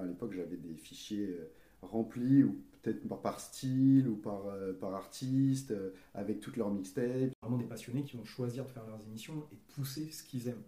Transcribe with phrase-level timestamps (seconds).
[0.00, 1.50] À l'époque, j'avais des fichiers euh,
[1.82, 7.32] remplis, ou peut-être par, style ou par, euh, par artiste, euh, avec toutes leurs mixtapes.
[7.42, 10.48] Vraiment des passionnés qui vont choisir de faire leurs émissions et de pousser ce qu'ils
[10.48, 10.62] aiment.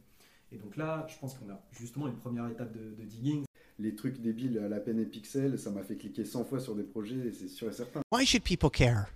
[0.50, 3.44] Et donc là, je pense qu'on a justement une première étape de, de digging.
[3.78, 6.74] Les trucs débiles à la peine et pixels, ça m'a fait cliquer 100 fois sur
[6.74, 8.02] des projets, c'est sûr et certain.
[8.12, 9.06] Why should people care?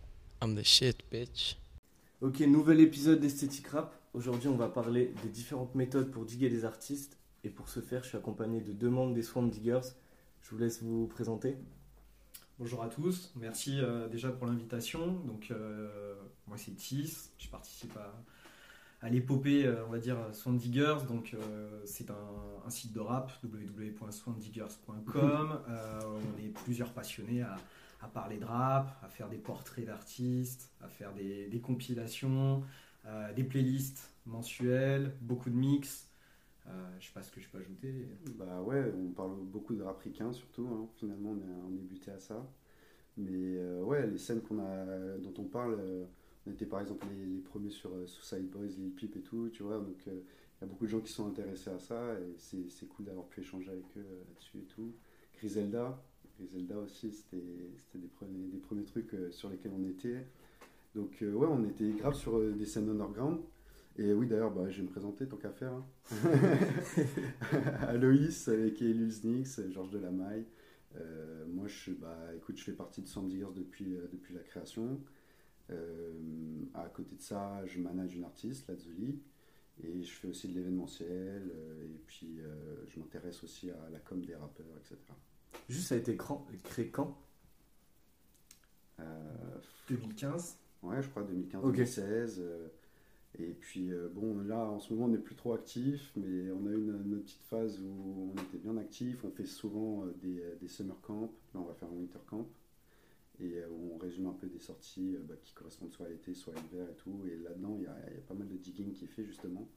[0.43, 1.59] I'm the shit, bitch.
[2.23, 3.95] Ok, nouvel épisode d'Esthétique Rap.
[4.15, 7.19] Aujourd'hui, on va parler des différentes méthodes pour diguer des artistes.
[7.45, 9.93] Et pour ce faire, je suis accompagné de deux membres des Swamp Diggers.
[10.47, 11.57] Je vous laisse vous présenter.
[12.61, 15.15] Bonjour à tous, merci euh, déjà pour l'invitation.
[15.27, 16.15] Donc euh,
[16.47, 18.15] moi c'est Tis, je participe à,
[19.05, 20.99] à l'épopée, euh, on va dire, Swamp Diggers.
[21.09, 21.35] Donc
[21.85, 22.29] c'est un,
[22.65, 25.63] un site de rap, www.swampdiggers.com.
[25.69, 27.57] Euh, on est plusieurs passionnés à,
[28.01, 32.63] à parler de rap, à faire des portraits d'artistes, à faire des, des compilations,
[33.35, 36.06] des playlists mensuelles, beaucoup de mix.
[36.69, 38.09] Euh, je sais pas ce que je peux ajouter.
[38.35, 40.03] Bah ouais, on parle beaucoup de rap
[40.33, 40.89] surtout, hein.
[40.97, 41.35] finalement
[41.69, 42.47] on est, buté à ça.
[43.17, 46.05] Mais euh, ouais, les scènes dont on parle, euh,
[46.47, 49.79] on était par exemple les, premiers sur Suicide Boys, Lil Peep et tout, tu vois,
[49.79, 52.35] donc il y a beaucoup de gens qui sont intéressés à ça et
[52.69, 54.93] c'est cool d'avoir pu échanger avec eux là-dessus et tout.
[55.39, 56.03] Griselda,
[56.39, 57.45] Griselda aussi, c'était
[57.95, 60.27] des premiers, trucs sur lesquels on était.
[60.95, 63.39] Donc ouais, on était grave sur des scènes underground.
[63.99, 65.73] Et oui, d'ailleurs, bah, je vais me présenter tant qu'à faire.
[65.73, 65.87] hein.
[67.89, 70.45] Aloïs, avec Elus Nix, Georges Delamaille.
[70.97, 74.41] Euh, moi, je, bah, écoute, je fais partie de Sound Diggers depuis, euh, depuis la
[74.41, 75.01] création.
[75.71, 76.13] Euh,
[76.75, 79.19] à côté de ça, je manage une artiste, Lazuli.
[79.83, 81.51] Et je fais aussi de l'événementiel.
[81.55, 84.97] euh, et puis, euh, je m'intéresse aussi à la com des rappeurs, etc.
[85.69, 86.17] Juste, ça a été
[86.65, 87.17] créé quand?
[89.01, 89.59] Euh,
[89.89, 90.59] 2015.
[90.83, 91.77] Ouais, je crois Ok.
[91.79, 92.37] 2015-2016.
[92.39, 92.69] euh,
[93.39, 96.67] et puis, euh, bon, là, en ce moment, on n'est plus trop actif, mais on
[96.67, 99.25] a eu une, petite phase où on était bien actif.
[99.25, 101.33] On fait souvent euh, des, euh, des summer camps.
[101.55, 102.49] Là, on va faire un winter camp.
[103.39, 106.61] Et on résume un peu des sorties bah, qui correspondent soit à l'été, soit à
[106.63, 107.21] l'hiver et tout.
[107.27, 109.69] Et là-dedans, il y, a- pas mal de digging qui est fait, justement.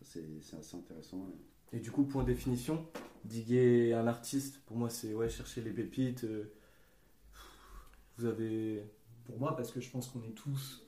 [0.00, 1.28] Ça, c'est assez intéressant.
[1.74, 2.86] Et du coup, point définition,
[3.26, 6.26] diguer un artiste, pour moi, c'est ouais, chercher les pépites.
[8.16, 8.82] Vous avez.
[9.26, 10.86] Pour moi, parce que je pense qu'on est tous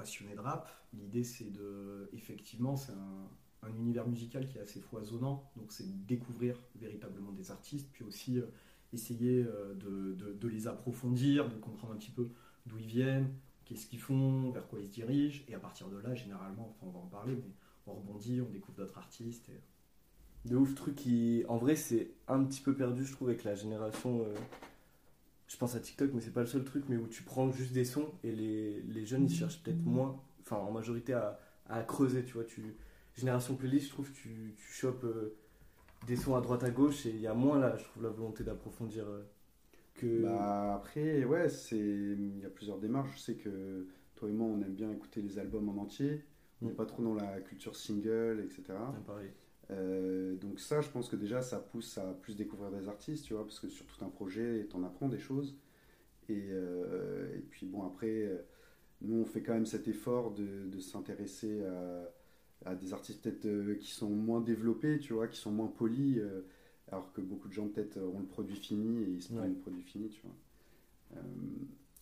[0.00, 2.08] passionnés de rap, l'idée c'est de.
[2.12, 3.28] Effectivement, c'est un,
[3.68, 8.04] un univers musical qui est assez foisonnant, donc c'est de découvrir véritablement des artistes, puis
[8.04, 8.46] aussi euh,
[8.92, 12.28] essayer euh, de, les approfondir, de comprendre un petit peu
[12.66, 13.28] d'où ils viennent,
[13.64, 16.86] qu'est-ce qu'ils font, vers quoi ils se dirigent, et à partir de là, généralement, enfin,
[16.88, 17.52] on va en parler, mais
[17.86, 19.48] on rebondit, on découvre d'autres artistes.
[19.50, 21.44] et- De ouf truc qui.
[21.48, 24.24] En vrai, c'est un petit peu perdu, je trouve, avec la génération.
[25.50, 27.72] Je pense à TikTok, mais c'est pas le seul truc, mais où tu prends juste
[27.74, 31.82] des sons et les, les jeunes ils cherchent peut-être moins, enfin en majorité à, à
[31.82, 32.44] creuser, tu vois.
[32.44, 32.76] Tu...
[33.16, 35.36] Génération playlist, je trouve, tu, tu chopes euh,
[36.06, 38.10] des sons à droite à gauche et il y a moins là, je trouve, la
[38.10, 39.22] volonté d'approfondir euh,
[39.94, 40.22] que.
[40.22, 43.10] Bah, après, ouais, c'est il y a plusieurs démarches.
[43.16, 43.86] Je sais que
[44.16, 46.24] toi et moi, on aime bien écouter les albums en entier.
[46.62, 46.76] On n'est Mm.
[46.76, 48.78] pas trop dans la culture single, etc.
[48.94, 49.30] Ah, pareil.
[49.70, 53.34] Euh, donc ça, je pense que déjà, ça pousse à plus découvrir des artistes, tu
[53.34, 55.56] vois, parce que sur tout un projet, t'en apprends des choses.
[56.28, 58.38] Et, euh, et puis bon, après, euh,
[59.02, 63.78] nous, on fait quand même cet effort de, de s'intéresser à, à des artistes peut-être
[63.78, 66.42] qui sont moins développés, tu vois, qui sont moins polis, euh,
[66.92, 69.54] alors que beaucoup de gens peut-être ont le produit fini et ils se prennent Ouais.
[69.54, 70.34] le produit fini, tu vois.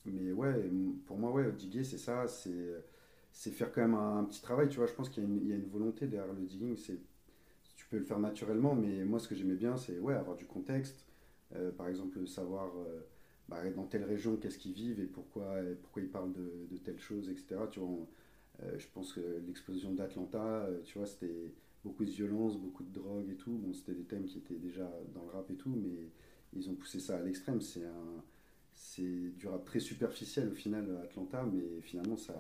[0.05, 0.71] Mais ouais,
[1.07, 4.77] pour moi, ouais, diguer, c'est ça, c'est faire quand même un, un petit travail, tu
[4.79, 4.87] vois.
[4.87, 6.99] Je pense qu'il y, a une- il y a une volonté derrière le digging, c'est
[7.89, 11.05] peux le faire naturellement, mais moi, ce que j'aimais bien, c'est ouais, avoir du contexte.
[11.57, 13.01] Euh, par exemple, savoir euh,
[13.49, 16.99] bah, dans telle région, qu'est-ce qu'ils vivent et pourquoi, pourquoi ils parlent de, de telle
[16.99, 17.57] chose, etc.
[17.71, 18.07] Tu vois,
[18.63, 21.53] euh, je pense que l'explosion d'Atlanta, tu vois, c'était
[21.85, 23.53] beaucoup de violence, beaucoup de drogue et tout.
[23.53, 26.11] Bon, c'était des thèmes qui étaient déjà dans le rap et tout, mais
[26.53, 27.61] ils ont poussé ça à l'extrême.
[27.61, 27.85] C'est
[28.75, 32.35] c'est du rap très superficiel au final, Atlanta, mais finalement, ça,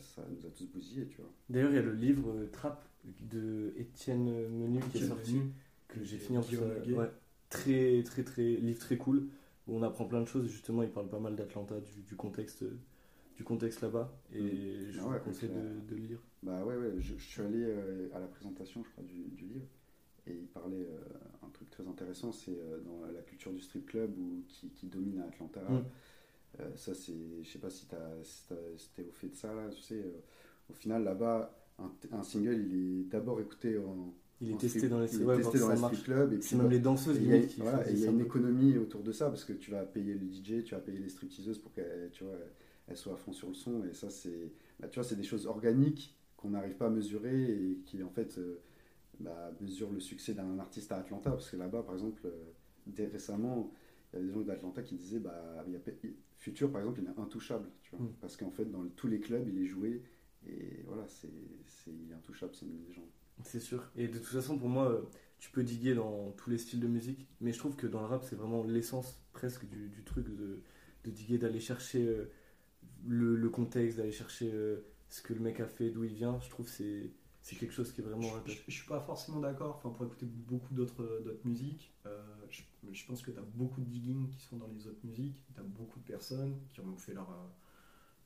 [0.00, 1.08] ça nous a tous bousillés.
[1.48, 5.34] D'ailleurs, il y a le livre Trap de Étienne Menu qui est sorti.
[5.34, 5.52] Menu,
[5.88, 7.10] que j'ai fini en plus, euh, ouais,
[7.50, 9.28] très très très livre très cool
[9.66, 12.64] où on apprend plein de choses justement il parle pas mal d'Atlanta du, du contexte
[13.36, 16.76] du contexte là-bas et je Ah vous ouais, conseille de, de le lire Bah ouais,
[16.76, 19.66] ouais, je, je suis allé euh, à la présentation, je crois, du, du livre,
[20.26, 23.86] et il parlait euh, un truc très intéressant, c'est euh, dans la culture du strip
[23.86, 25.60] club ou qui, qui domine à Atlanta.
[25.68, 25.84] Mm.
[26.60, 29.80] Euh, ça, c'est, je sais pas si t'as, si au fait de ça, là, tu
[29.80, 30.20] sais, euh,
[30.70, 34.14] au final, là-bas, un, un single, il est d'abord écouté en.
[34.40, 35.76] il est en testé strip- dans les il est ouais, testé voir dans si les
[35.76, 37.92] ça strip marche clubs, c'est même bah, les danseuses il y a, qui voilà, et
[37.92, 40.64] il y a une économie autour de ça parce que tu vas payer le DJ,
[40.64, 42.10] tu vas payer les stripteaseuses pour qu'elles
[42.94, 43.84] soient à fond sur le son.
[43.84, 47.52] Et ça, c'est bah, tu vois, c'est des choses organiques qu'on n'arrive pas à mesurer
[47.52, 48.60] et qui, en fait, euh,
[49.20, 51.30] bah, mesurent le succès d'un artiste à Atlanta.
[51.30, 52.30] Parce que là-bas, par exemple, euh,
[52.86, 53.72] dès récemment,
[54.12, 55.80] il y avait des gens d'Atlanta qui disaient bah, il y a,
[56.38, 57.68] Futur, par exemple, il est intouchable.
[57.82, 58.06] Tu vois, Mm.
[58.20, 60.02] Parce qu'en fait, dans tous les clubs, il est joué.
[60.46, 61.28] Et voilà, c'est,
[61.66, 63.10] c'est, il est intouchable, c'est une légende.
[63.44, 63.90] C'est sûr.
[63.96, 65.02] Et de toute façon, pour moi, euh,
[65.38, 68.06] tu peux diguer dans tous les styles de musique, mais je trouve que dans le
[68.06, 70.62] rap, c'est vraiment l'essence presque du, du truc de,
[71.04, 72.30] de diguer, d'aller chercher euh,
[73.06, 76.38] le, le contexte, d'aller chercher euh, ce que le mec a fait, d'où il vient.
[76.40, 77.10] Je trouve que c'est,
[77.42, 79.76] c'est quelque chose qui est vraiment Je, je, je suis pas forcément d'accord.
[79.76, 82.62] Enfin, pour écouter beaucoup d'autres d'autres musiques, euh, je,
[82.92, 85.36] je pense que tu as beaucoup de digging qui sont dans les autres musiques.
[85.54, 87.48] Tu as beaucoup de personnes qui ont fait leur, euh,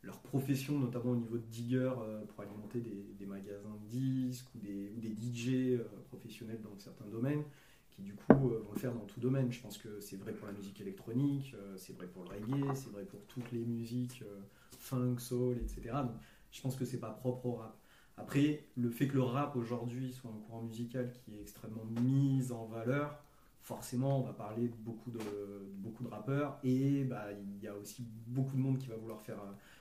[0.06, 4.58] leur profession, notamment au niveau de digger, euh, pour alimenter des, magasins de disques ou
[4.58, 7.42] des, ou DJ euh, professionnels dans certains domaines,
[7.90, 9.50] qui du coup euh, vont le faire dans tout domaine.
[9.50, 12.90] Je pense que c'est vrai pour la musique électronique, c'est vrai pour le reggae, c'est
[12.90, 14.22] vrai pour toutes les musiques
[14.78, 15.96] funk, soul, etc.
[16.52, 17.76] Je pense que c'est pas propre au rap.
[18.16, 22.50] Après, le fait que le rap aujourd'hui soit un courant musical qui est extrêmement mis
[22.50, 23.22] en valeur,
[23.60, 25.20] forcément, on va parler de beaucoup de,
[25.78, 29.20] beaucoup de rappeurs et bah, il y a aussi beaucoup de monde qui va vouloir
[29.20, 29.38] faire,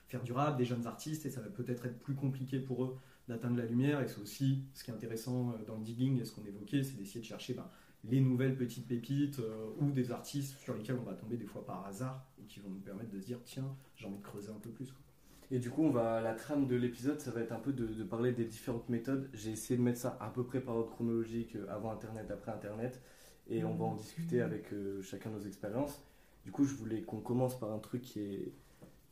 [0.07, 2.97] faire du rap, des jeunes artistes, et ça va peut-être être plus compliqué pour eux
[3.27, 4.01] d'atteindre la lumière.
[4.01, 6.83] Et c'est aussi ce qui est intéressant euh, dans le digging et ce qu'on évoquait,
[6.83, 7.71] c'est d'essayer de chercher bah,
[8.03, 11.65] les nouvelles petites pépites euh, ou des artistes sur lesquels on va tomber des fois
[11.65, 14.51] par hasard et qui vont nous permettre de se dire tiens, j'ai envie de creuser
[14.51, 14.93] un peu plus.
[15.51, 18.03] Et du coup, on va, la trame de l'épisode, ça va être un peu de,
[18.03, 19.29] parler des différentes méthodes.
[19.33, 22.51] J'ai essayé de mettre ça à peu près par ordre chronologique, euh, avant Internet, après
[22.51, 22.99] Internet,
[23.47, 24.73] et on va en discuter avec
[25.03, 26.01] chacun nos expériences.
[26.45, 28.53] Du coup, je voulais qu'on commence par un truc qui, est,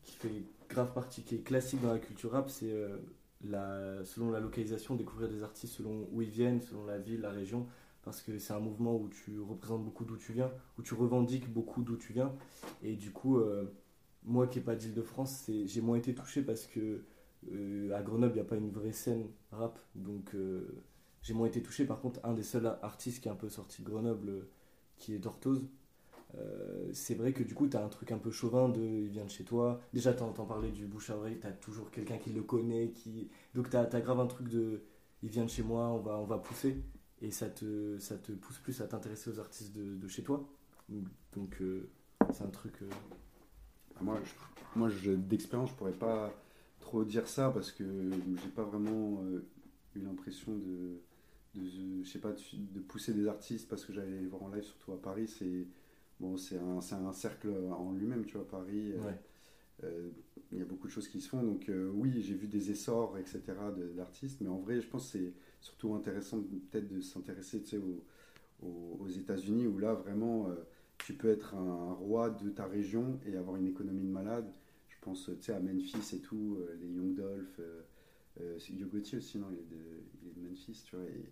[0.04, 4.40] qui fait grave partie, qui est classique dans la culture rap, c'est euh, selon la
[4.40, 7.68] localisation, découvrir des artistes selon où ils viennent, selon la ville, la région,
[8.04, 11.52] parce que c'est un mouvement où tu représentes beaucoup d'où tu viens, où tu revendiques
[11.52, 12.34] beaucoup d'où tu viens,
[12.82, 13.38] et du coup...
[13.38, 13.66] euh,
[14.26, 17.04] moi qui n'ai pas d'Île-de-France, j'ai moins été touché parce que
[17.52, 19.78] euh, à Grenoble, il n'y a pas une vraie scène rap.
[19.96, 20.34] Donc
[21.22, 21.86] j'ai moins été touché.
[21.86, 24.48] Par contre, un des seuls artistes qui est un peu sorti de Grenoble,
[24.96, 25.68] qui est Dortose,
[26.36, 29.10] euh, c'est vrai que du coup, tu as un truc un peu chauvin de il
[29.10, 29.82] vient de chez toi.
[29.94, 32.90] Déjà, tu entends parler du bouche à oreille, tu as toujours quelqu'un qui le connaît.
[32.92, 33.30] Qui...
[33.56, 34.82] Donc tu as, grave un truc de
[35.22, 36.78] il vient de chez moi, on va, on va pousser.
[37.22, 40.48] Et ça te, ça te pousse plus à t'intéresser aux artistes de, de chez toi.
[41.36, 41.90] Donc euh,
[42.34, 42.82] c'est un truc.
[42.82, 42.90] euh,
[43.96, 44.20] Ah, Moi,
[44.76, 46.34] moi d'expérience, je pourrais pas
[46.80, 47.84] trop dire ça parce que
[48.42, 49.24] j'ai pas vraiment
[49.96, 51.00] eu l'impression de,
[51.56, 54.64] de, je sais pas, de pousser des artistes parce que j'allais les voir en live,
[54.64, 55.28] surtout à Paris.
[55.28, 55.68] C'est
[56.24, 58.94] bon, c'est un, un cercle en lui-même, tu vois, Paris.
[58.94, 59.20] euh, ouais.
[59.84, 60.10] euh,
[60.52, 61.44] il y a beaucoup de choses qui se font.
[61.44, 63.42] Donc euh, oui, j'ai vu des essors, etc.
[63.96, 66.42] d'artistes, mais en vrai, je pense que c'est surtout intéressant
[66.72, 68.04] peut-être de s'intéresser, tu sais, aux,
[68.66, 70.56] aux- aux États-Unis où là vraiment, euh,
[71.00, 74.52] tu peux être un roi de ta région et avoir une économie de malade.
[74.90, 77.60] Je pense, tu sais, à Memphis et tout, les Young Dolph,
[78.60, 79.84] c'est Yo Gotti aussi, non, il est de,
[80.24, 81.06] il est de Memphis, tu vois.
[81.06, 81.26] Et,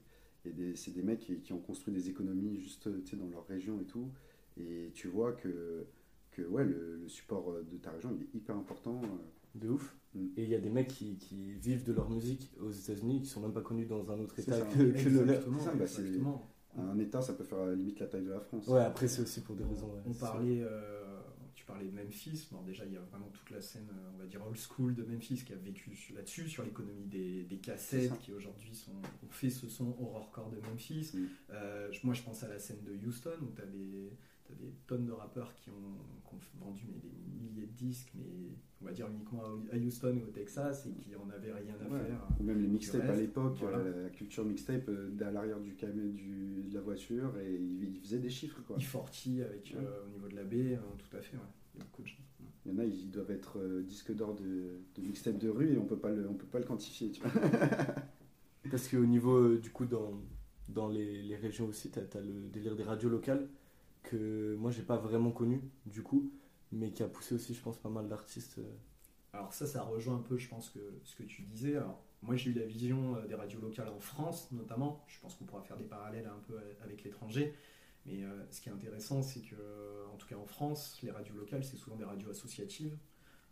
[0.76, 3.80] c'est des mecs qui, qui ont construit des économies juste, tu sais, dans leur région
[3.80, 4.12] et tout.
[4.58, 5.86] Et tu vois que
[6.32, 9.02] que ouais, le, le support euh, de ta région il est hyper important.
[9.04, 9.08] euh.
[9.54, 9.98] De ouf.
[10.14, 10.28] Mm.
[10.38, 13.28] Et il y a des mecs qui, qui vivent de leur musique aux États-Unis qui
[13.28, 14.66] sont même pas connus dans un autre état ça.
[14.66, 15.44] que, que le leur.
[15.50, 16.48] Bah, exactement.
[16.78, 18.66] Un État, ça peut faire euh, limite la taille de la France.
[18.68, 19.88] Ouais, après c'est aussi pour des raisons.
[19.94, 21.20] ouais, On parlait, euh,
[21.54, 22.48] tu parlais de Memphis.
[22.50, 25.04] Bon, déjà, il y a vraiment toute la scène, on va dire old school de
[25.04, 29.50] Memphis qui a vécu là-dessus, sur l'économie des, des cassettes qui aujourd'hui sont ont fait
[29.50, 31.12] ce son horrorcore de Memphis.
[31.14, 31.26] Mm.
[31.50, 34.14] Euh, moi, je pense à la scène de Houston où tu as des,
[34.52, 35.74] t'as des tonnes de rappeurs qui ont,
[36.28, 38.26] qui ont vendu mais, des milliers de disques, mais
[38.82, 41.92] on va dire uniquement à Houston ou au Texas et qui en avaient rien à
[41.92, 42.00] Ouais.
[42.06, 42.28] faire.
[42.40, 43.78] Ou même les mixtapes à l'époque, voilà.
[43.78, 48.00] euh, la culture mixtape euh, à l'arrière du camion du, de la voiture et ils,
[48.02, 48.78] faisaient des chiffres quoi.
[48.78, 49.84] E40 avec Ouais.
[49.86, 51.38] euh, au niveau de la baie, hein, tout à fait.
[51.38, 51.44] ouais.
[51.76, 52.16] Il y a beaucoup de gens.
[52.66, 55.74] Il y en a, ils doivent être euh, disques d'or de, de mixtape de rue
[55.74, 57.12] et on peut pas le, on peut pas le quantifier.
[57.12, 57.32] Tu vois.
[58.70, 60.22] Parce qu'au niveau, euh, du coup, dans,
[60.70, 63.48] dans les, les régions aussi, tu as, le délire des radios locales
[64.04, 66.32] que moi j'ai pas vraiment connu, du coup,
[66.72, 68.60] mais qui a poussé aussi, je pense, pas mal d'artistes.
[68.60, 68.72] euh.
[69.34, 71.78] Alors ça, ça rejoint un peu, je pense, que ce que tu disais.
[71.78, 75.04] Alors, moi, j'ai eu la vision euh, des radios locales en France, notamment.
[75.08, 77.54] Je pense qu'on pourra faire des parallèles un peu avec l'étranger.
[78.06, 79.56] Mais euh, ce qui est intéressant, c'est que,
[80.12, 82.98] en tout cas en France, les radios locales, c'est souvent des radios associatives.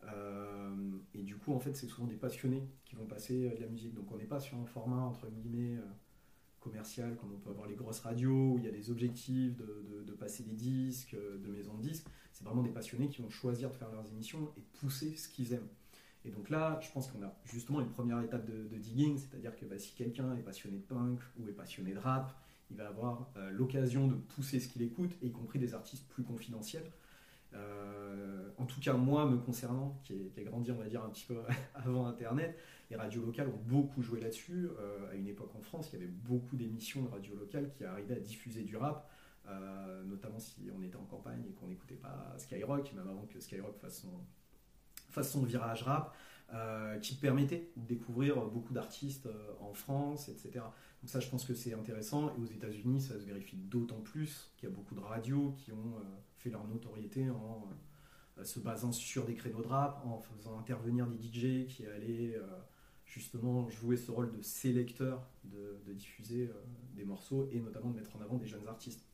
[0.05, 3.61] Euh, et du coup, en fait, c'est souvent des passionnés qui vont passer euh, de
[3.61, 3.93] la musique.
[3.93, 5.77] Donc, on n'est pas sur un format, entre guillemets,
[6.67, 9.55] euh, commercial, comme on peut avoir les grosses radios, où il y a des objectifs
[9.55, 12.05] de, de- passer des disques, euh, de maisons de disques.
[12.33, 15.53] C'est vraiment des passionnés qui vont choisir de faire leurs émissions et pousser ce qu'ils
[15.53, 15.67] aiment.
[16.25, 19.55] Et donc là, je pense qu'on a justement une première étape de, de digging, c'est-à-dire
[19.55, 22.35] que bah, si quelqu'un est passionné de punk ou est passionné de rap,
[22.69, 26.23] il va avoir euh, l'occasion de pousser ce qu'il écoute, y compris des artistes plus
[26.23, 26.91] confidentiels.
[27.53, 31.03] Euh, en tout cas, moi, me concernant, qui ai, qui ai grandi, on va dire,
[31.03, 31.37] un petit peu
[31.75, 32.57] avant Internet,
[32.89, 34.69] les radios locales ont beaucoup joué là-dessus.
[34.79, 37.83] Euh, à une époque en France, il y avait beaucoup d'émissions de radios locales qui
[37.83, 39.09] arrivaient à diffuser du rap
[39.47, 43.39] euh, notamment si on était en campagne et qu'on n'écoutait pas Skyrock, même avant que
[43.39, 44.05] Skyrock fasse
[45.23, 46.15] son, virage rap,
[47.01, 49.27] qui permettait de découvrir beaucoup d'artistes
[49.59, 50.65] en France, etc.
[51.01, 52.35] Donc ça, je pense que c'est intéressant.
[52.35, 55.71] Et aux États-Unis, ça se vérifie d'autant plus qu'il y a beaucoup de radios qui
[55.71, 55.95] ont
[56.39, 57.67] fait leur notoriété en
[58.37, 62.35] euh, se basant sur des créneaux de rap, en faisant intervenir des DJ qui allaient
[62.35, 62.47] euh,
[63.05, 66.53] justement jouer ce rôle de sélecteur, de, diffuser euh,
[66.95, 69.05] des morceaux et notamment de mettre en avant des jeunes artistes.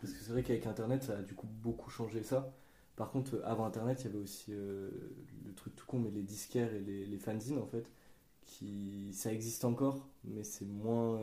[0.00, 2.54] Parce que c'est vrai qu'avec Internet, ça a du coup beaucoup changé ça.
[2.96, 6.72] Par contre, avant Internet, il y avait aussi le truc tout con, mais les disquaires
[6.72, 7.92] et les, les fanzines, en fait,
[8.42, 11.20] qui ça existe encore, mais c'est moins.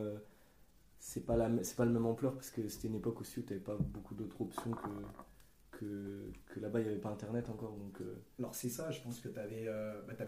[0.98, 3.42] C'est pas, la, c'est pas le même ampleur, parce que c'était une époque aussi où
[3.42, 4.88] tu pas beaucoup d'autres options que,
[5.78, 7.76] que, que là-bas, il n'y avait pas Internet encore.
[7.76, 9.66] Donc, euh, Alors c'est ça, je pense que tu avais,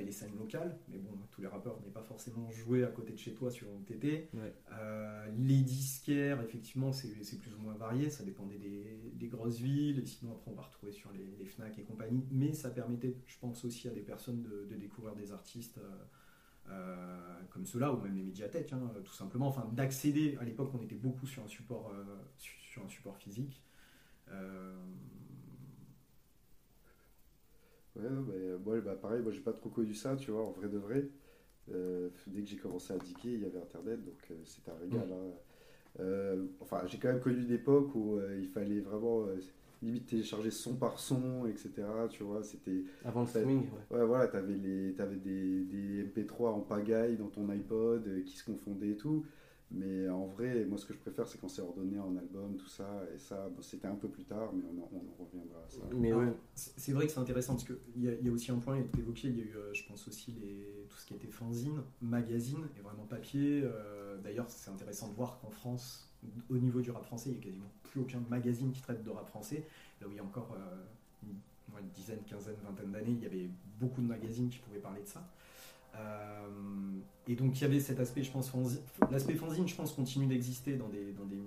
[0.05, 3.19] les scènes locales, mais bon, tous les rappeurs n'aient pas forcément joué à côté de
[3.19, 4.31] chez toi sur une TT.
[4.35, 4.55] ouais.
[4.73, 9.99] Euh, les disquaires, effectivement, c'est plus ou moins varié, ça dépendait des, des grosses villes,
[10.01, 13.17] et sinon après on va retrouver sur les, les FNAC et compagnie, mais ça permettait,
[13.27, 16.05] je pense aussi à des personnes de, de découvrir des artistes euh, euh,
[17.51, 20.95] comme ceux-là, ou même les médiathèques, hein, tout simplement, enfin d'accéder, à l'époque on était
[20.97, 22.05] beaucoup sur un support, euh,
[22.39, 23.63] sur un support physique.
[24.31, 24.75] Euh,
[27.97, 30.79] Ouais, ouais, bah pareil, moi j'ai pas trop connu ça, tu vois, en vrai de
[30.79, 31.09] vrai.
[31.73, 34.77] Euh, dès que j'ai commencé à diguer, il y avait internet, donc euh, c'était un
[34.77, 35.09] régal.
[35.13, 35.33] hein.
[36.01, 39.41] Euh, enfin, j'ai quand même connu une époque où euh, il fallait vraiment euh,
[39.83, 41.71] limite télécharger son par son, etc.
[42.11, 42.85] Tu vois, c'était.
[43.05, 43.99] Avant le streaming, ouais.
[43.99, 48.37] Ouais, voilà, t'avais les, t'avais des, des MP3 en pagaille dans ton iPod euh, qui
[48.37, 49.25] se confondaient et tout.
[49.71, 52.69] Mais en vrai, moi ce que je préfère, c'est quand c'est ordonné en album, tout
[52.69, 53.03] ça.
[53.15, 55.69] Et ça, bon, c'était un peu plus tard, mais on en, on en reviendra à
[55.69, 55.81] ça.
[55.95, 58.81] Mais ouais, C'est vrai que c'est intéressant parce qu'il y, y a aussi un point
[58.83, 61.13] que tu évoqué, il y a eu, euh, je pense aussi, les, tout ce qui
[61.15, 63.61] était fanzine, magazine et vraiment papier.
[63.63, 66.08] Euh, D'ailleurs, c'est intéressant de voir qu'en France,
[66.51, 69.11] au niveau du rap français, il n'y a quasiment plus aucun magazine qui traite de
[69.11, 69.65] rap français.
[70.01, 70.85] Là où il y a encore euh,
[71.23, 71.37] une,
[71.79, 73.49] une dizaine, quinzaine, vingtaine d'années, il y avait
[73.79, 75.29] beaucoup de magazines qui pouvaient parler de ça.
[75.97, 76.49] Euh,
[77.27, 78.53] et donc il y avait cet aspect, je pense,
[79.11, 81.43] l'aspect fanzine, je pense, continue d'exister dans des, dans des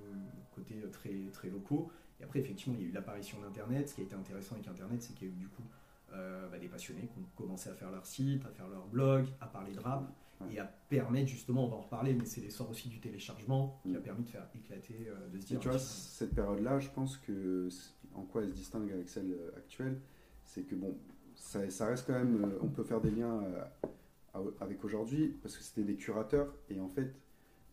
[0.56, 1.92] côtés euh, très, très locaux.
[2.20, 3.90] Et après, effectivement, il y a eu l'apparition d'Internet.
[3.90, 5.64] Ce qui a été intéressant avec Internet, c'est qu'il y a eu du coup
[6.12, 9.48] bah, des passionnés qui ont commencé à faire leur site, à faire leur blog, à
[9.48, 10.12] parler de rap.
[10.50, 13.96] Et à permettre justement, on va en reparler, mais c'est l'essor aussi du téléchargement qui
[13.96, 14.04] a Mm.
[14.04, 15.60] permis de faire éclater, euh, de se Et dire.
[15.60, 17.70] tu vois, tiens, cette période-là, je pense que
[18.14, 20.00] en quoi elle se distingue avec celle euh, actuelle,
[20.46, 20.98] c'est que bon,
[21.36, 23.42] ça, ça reste quand même, euh, on peut faire des liens
[24.36, 27.14] euh, avec aujourd'hui, parce que c'était des curateurs, et en fait,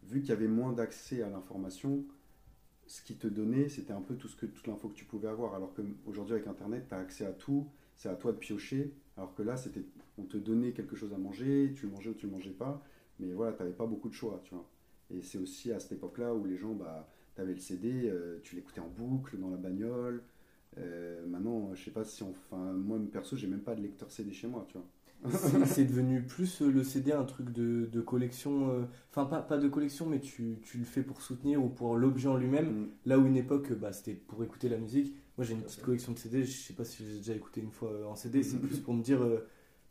[0.04, 2.04] vu qu'il y avait moins d'accès à l'information,
[2.86, 5.28] ce qui te donnait, c'était un peu tout ce que, toute l'info que tu pouvais
[5.28, 8.94] avoir, alors qu'aujourd'hui avec Internet, tu as accès à tout, c'est à toi de piocher,
[9.16, 9.84] alors que là, c'était,
[10.18, 12.82] on te donnait quelque chose à manger, tu mangeais ou tu mangeais pas,
[13.20, 14.68] mais voilà, tu n'avais pas beaucoup de choix, tu vois.
[15.10, 17.08] Et c'est aussi à cette époque-là où les gens, bah,
[17.38, 20.24] T'avais le CD, euh, tu l'écoutais en boucle dans la bagnole.
[20.76, 22.24] Euh, maintenant, je sais pas si.
[22.24, 24.86] Enfin, moi, perso, j'ai même pas de lecteur CD chez moi, tu vois.
[25.66, 29.58] c'est devenu plus euh, le CD un truc de, de collection, euh, enfin pas, pas
[29.58, 32.70] de collection, mais tu, tu le fais pour soutenir ou pour l'objet en lui-même.
[32.70, 32.88] Mm.
[33.06, 35.14] Là où une époque, bah, c'était pour écouter la musique.
[35.36, 37.70] Moi j'ai une petite collection de CD, je sais pas si j'ai déjà écouté une
[37.70, 39.20] fois en CD, c'est plus pour me dire,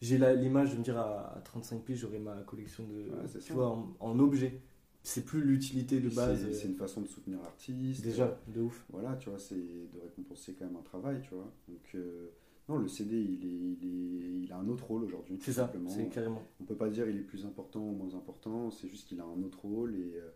[0.02, 3.54] j'ai l'image de me dire à, à 35 piges, j'aurai ma collection de, Ouais, tu
[3.54, 4.62] vois, en, en objet.
[5.04, 6.42] C'est plus l'utilité de base.
[6.42, 8.04] c'est- euh, C'est une façon de soutenir l'artiste.
[8.04, 8.86] déjà, de ouf.
[8.90, 11.50] Voilà, tu vois, c'est de récompenser quand même un travail, tu vois.
[11.70, 12.30] Donc, euh,
[12.68, 15.62] non, le CD, il, est, il, est, il a un autre rôle aujourd'hui, C'est ça,
[15.64, 15.90] simplement.
[15.90, 16.44] c'est carrément.
[16.60, 19.24] On peut pas dire il est plus important ou moins important, c'est juste qu'il a
[19.24, 20.30] un autre rôle et, euh,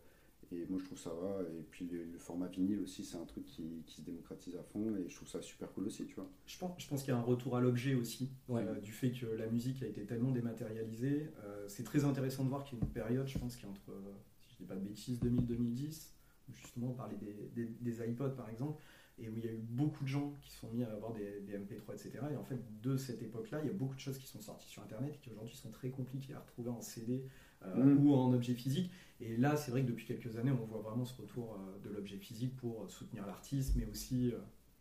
[0.52, 1.42] et moi je trouve ça va.
[1.58, 4.64] Et puis le, le format vinyle aussi, c'est un truc qui, qui se démocratise à
[4.64, 6.30] fond et je trouve ça super cool aussi, tu vois.
[6.46, 8.62] Je pense, je pense qu'il y a un retour à l'objet aussi, Ouais.
[8.64, 11.30] euh, du fait que la musique a été tellement dématérialisée.
[11.44, 13.70] Euh, c'est très intéressant de voir qu'il y a une période, je pense, qui est
[13.70, 14.14] entre, euh,
[14.48, 16.12] si je dis pas de bêtises, 2000-2010,
[16.50, 18.82] où justement on parlait des, des, des iPods par exemple,
[19.20, 21.14] et où il y a eu beaucoup de gens qui se sont mis à avoir
[21.14, 22.12] des, des MP3, etc.
[22.32, 24.68] Et en fait, de cette époque-là, il y a beaucoup de choses qui sont sorties
[24.70, 27.24] sur Internet et qui aujourd'hui sont très compliquées à retrouver en CD
[27.66, 28.06] euh, Mm.
[28.06, 28.92] ou en objet physique.
[29.20, 31.94] Et là, c'est vrai que depuis quelques années, on voit vraiment ce retour euh, de
[31.94, 34.38] l'objet physique pour soutenir l'artiste, mais aussi euh,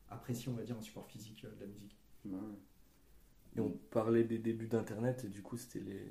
[0.09, 1.97] apprécier, on va dire, un support physique euh, de la musique.
[2.25, 2.39] Ouais.
[3.57, 6.07] Et on parlait des débuts d'internet, et du coup, c'était les.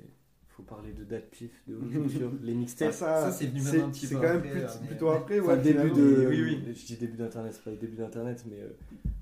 [0.48, 2.88] Faut parler de date pif, de haute culture, les mixtapes.
[2.90, 4.60] Ah, ça, Ça, c'est venu même c'est- un petit c'est peu quand même après, plus-
[4.60, 6.26] euh, mais- plutôt après, Enfin, ouais, début de.
[6.28, 6.74] Oui, oui.
[6.74, 8.68] Je dis début d'internet, c'est pas les débuts d'internet, mais euh,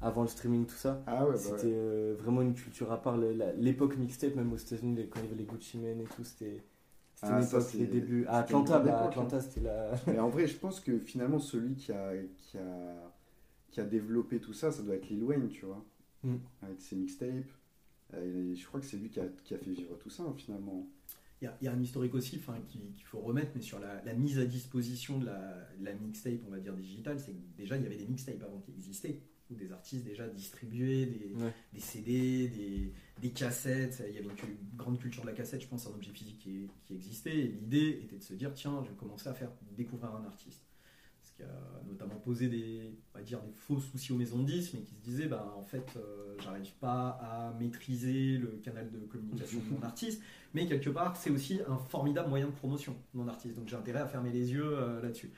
[0.01, 1.03] avant le streaming, tout ça.
[1.07, 1.73] Ah ouais, bah C'était ouais.
[1.75, 3.17] euh, vraiment une culture à part.
[3.59, 6.63] L'époque mixtape, même aux États-Unis, quand il y avait les Gucci Mane et tout, c'était.
[7.21, 8.27] C'était Ah, une ça, époque, c'est- les débuts.
[8.27, 9.93] À Atlanta, bah, époque, Atlanta, c'était la.
[10.07, 13.13] Mais en vrai, je pense que finalement, celui qui a, qui a,
[13.73, 15.85] qui a développé tout ça, ça doit être Lil Wayne, tu vois.
[16.23, 16.37] Mm.
[16.63, 17.51] Avec ses mixtapes.
[18.15, 20.33] Euh, je crois que c'est lui qui a, qui a fait vivre tout ça, hein,
[20.37, 20.87] finalement.
[21.43, 24.01] il y, a- il y a un historique aussi qu'il faut remettre, mais sur la,
[24.05, 27.39] la mise à disposition de la, de la mixtape, on va dire digitale, c'est que
[27.57, 29.21] déjà il y avait des mixtapes avant qui existaient,
[29.55, 31.53] des artistes déjà distribuaient des, Ouais.
[31.73, 34.03] des CD, des, des cassettes.
[34.09, 36.69] Il y avait une, grande culture de la cassette, je pense, un objet physique qui,
[36.87, 37.37] qui existait.
[37.37, 40.63] Et l'idée était de se dire tiens, je vais commencer à faire découvrir un artiste.
[41.23, 44.47] Ce qui a notamment posé des, on va dire, des faux soucis aux maisons de
[44.47, 48.91] disques, mais qui se disaient bah, en fait, euh, j'arrive pas à maîtriser le canal
[48.91, 50.23] de communication de mon artiste.
[50.55, 53.57] Mais quelque part, c'est aussi un formidable moyen de promotion de mon artiste.
[53.57, 55.31] Donc j'ai intérêt à fermer les yeux euh, là-dessus.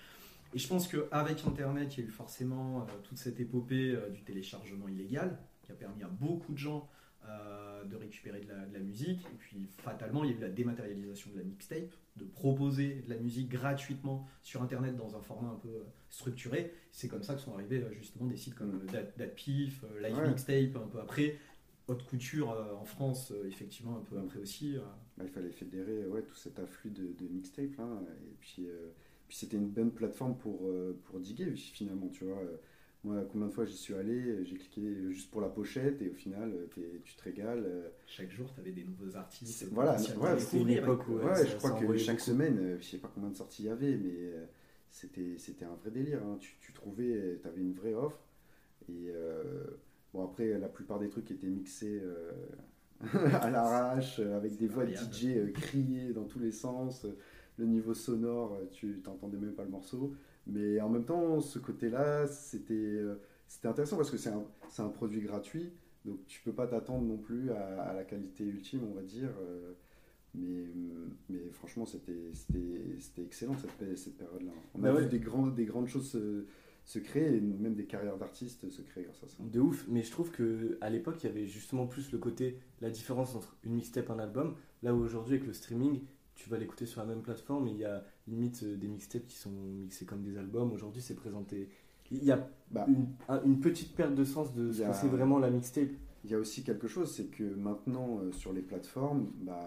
[0.55, 4.09] Et je pense qu'avec Internet, il y a eu forcément euh, toute cette épopée euh,
[4.11, 6.89] du téléchargement illégal qui a permis à beaucoup de gens
[7.29, 9.21] euh, de récupérer de la, de la musique.
[9.27, 13.11] Et puis fatalement, il y a eu la dématérialisation de la mixtape, de proposer de
[13.11, 16.75] la musique gratuitement sur Internet dans un format un peu euh, structuré.
[16.91, 20.29] C'est comme ça que sont arrivés euh, justement des sites comme Dat- Datpif, Live Ouais.
[20.29, 21.39] Mixtape un peu après.
[21.87, 24.77] Haute couture en France, effectivement, un peu après aussi.
[25.17, 27.89] Bah, il fallait fédérer ouais, tout cet afflux de, de mixtapes là,
[28.23, 28.69] et puis,
[29.31, 32.43] puis c'était une bonne plateforme pour, euh, pour diguer finalement, tu vois.
[33.05, 34.83] Moi, combien de fois j'y suis allé, j'ai cliqué
[35.13, 37.63] juste pour la pochette et au final, euh, t'es- tu te régales.
[37.65, 39.53] euh, Chaque jour, tu avais des nouveaux artistes.
[39.57, 42.27] C'est- voilà, ouais, c'était une époque où- Ouais, ça- je crois que chaque beaucoup.
[42.27, 44.33] semaine, je sais pas combien de sorties il y avait, mais
[44.91, 46.21] c'était c'était un vrai délire.
[46.25, 46.37] hein.
[46.41, 48.21] Tu, tu trouvais, tu avais une vraie offre.
[48.89, 49.45] Et euh,
[50.13, 52.33] bon, après, la plupart des trucs étaient mixés euh,
[53.45, 54.93] à l'arrache, avec des voix de.
[54.95, 57.07] DJ criées dans tous les sens.
[57.61, 60.15] Le niveau sonore, euh, tu t'entendais même pas le morceau.
[60.47, 64.45] Mais en même temps, ce côté-là, c'était euh, c'était intéressant parce que c'est un,
[64.79, 65.71] un produit gratuit.
[66.05, 69.31] Donc tu peux pas t'attendre non plus à, à la qualité ultime, on va dire.
[69.43, 69.73] euh,
[70.35, 70.65] mais,
[71.29, 72.31] mais franchement, c'était
[73.19, 74.53] excellent cette, pé- cette période-là.
[74.75, 75.09] On a Bah vu ouais.
[75.09, 76.47] des, grands, des grandes choses se,
[76.85, 79.43] se créer, et même des carrières d'artistes se créer grâce à ça.
[79.43, 82.59] De ouf, mais je trouve que à l'époque il y avait justement plus le côté,
[82.81, 84.55] la différence entre une mixtape et un album.
[84.83, 86.01] Là où aujourd'hui avec le streaming,
[86.43, 89.27] tu vas l'écouter sur la même plateforme et il y a limite euh, des mixtapes
[89.27, 90.73] qui sont mixés comme des albums.
[90.73, 91.69] Aujourd'hui c'est présenté.
[92.11, 95.09] Il y a Bah, une, un- une petite perte de sens de ce que c'est
[95.09, 95.91] vraiment la mixtape.
[96.25, 99.61] Il y a aussi quelque chose, c'est que maintenant euh, sur les plateformes, bah,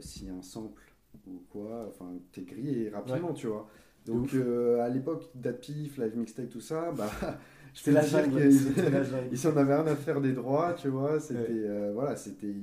[0.00, 0.82] s'il y a un sample
[1.26, 3.66] ou quoi, enfin, t'es grillé rapidement, tu vois.
[4.06, 7.10] Donc euh, à l'époque, Datpif, Live Mixtape, tout ça, bah,
[7.74, 8.48] je peux la dire jungle.
[8.48, 8.72] qu'ils-.
[9.32, 11.20] Ils en avaient rien à faire des droits, tu vois.
[11.20, 11.48] C'était Ouais.
[11.50, 12.54] euh, voilà, c'était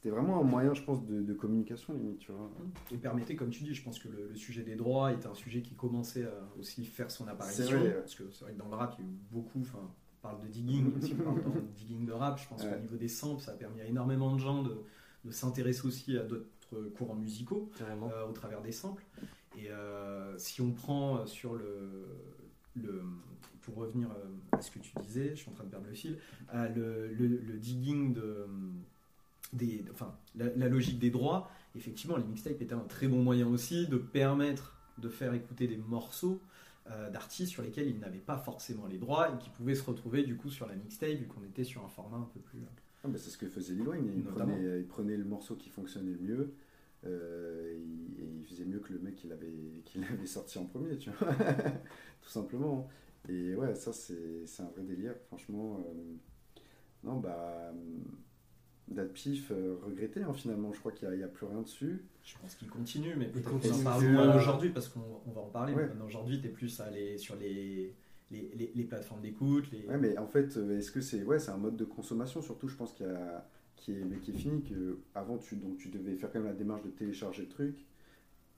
[0.00, 2.48] c'était vraiment un moyen, je pense, de, de communication limite, tu vois.
[2.92, 5.34] Et permettait, comme tu dis, je pense que le, le sujet des droits était un
[5.34, 7.64] sujet qui commençait à aussi faire son apparition.
[7.64, 7.92] C'est vrai, ouais.
[7.94, 9.60] Parce que c'est vrai que dans le rap, il y a eu beaucoup.
[9.60, 12.70] Enfin, on parle de digging, si on parle le digging de rap, je pense Ouais.
[12.70, 14.76] qu'au niveau des samples, ça a permis à énormément de gens de,
[15.24, 16.46] de s'intéresser aussi à d'autres
[16.96, 17.70] courants musicaux.
[17.80, 19.04] Euh, au travers des samples.
[19.58, 22.06] Et euh, si on prend sur le,
[22.76, 23.02] le
[23.62, 25.94] pour revenir euh, à ce que tu disais, je suis en train de perdre le
[25.94, 28.46] fil, à le, le- le digging de
[29.52, 33.46] des, enfin la, la logique des droits, effectivement les mixtapes étaient un très bon moyen
[33.48, 36.40] aussi de permettre de faire écouter des morceaux
[36.90, 40.22] euh, d'artistes sur lesquels ils n'avaient pas forcément les droits et qui pouvaient se retrouver
[40.24, 42.60] du coup sur la mixtape vu qu'on était sur un format un peu plus
[43.04, 44.10] Ah, bah, c'est ce que faisait Lil Wayne.
[44.16, 46.54] Il prenait, il prenait le morceau qui fonctionnait le mieux.
[47.06, 47.72] euh,
[48.18, 50.98] et, et il faisait mieux que le mec qui l'avait qui l'avait sorti en premier,
[50.98, 51.32] tu vois.
[52.22, 52.88] Tout simplement.
[53.28, 55.14] Et ouais, ça, c'est c'est un vrai délire.
[55.28, 56.16] Franchement, euh,
[57.04, 57.72] non, bah.
[58.90, 60.72] Datpif, euh, regretté hein, finalement.
[60.72, 62.04] Je crois qu'il n'y a, plus rien dessus.
[62.24, 65.40] Je pense qu'il continue, mais peut-être qu'on en parle moins aujourd'hui parce qu'on on va
[65.40, 65.74] en parler.
[65.74, 65.82] Ouais.
[65.82, 67.94] mais Maintenant, aujourd'hui, tu es plus allé sur les,
[68.30, 69.70] les, les, les plateformes d'écoute.
[69.72, 69.86] Les...
[69.86, 72.68] Ouais, mais en fait, euh, est-ce que c'est ouais, c'est un mode de consommation surtout,
[72.68, 73.46] je pense qu'il y a
[73.76, 76.48] qui est, mais qui est fini que avant tu donc tu devais faire quand même
[76.48, 77.86] la démarche de télécharger le truc.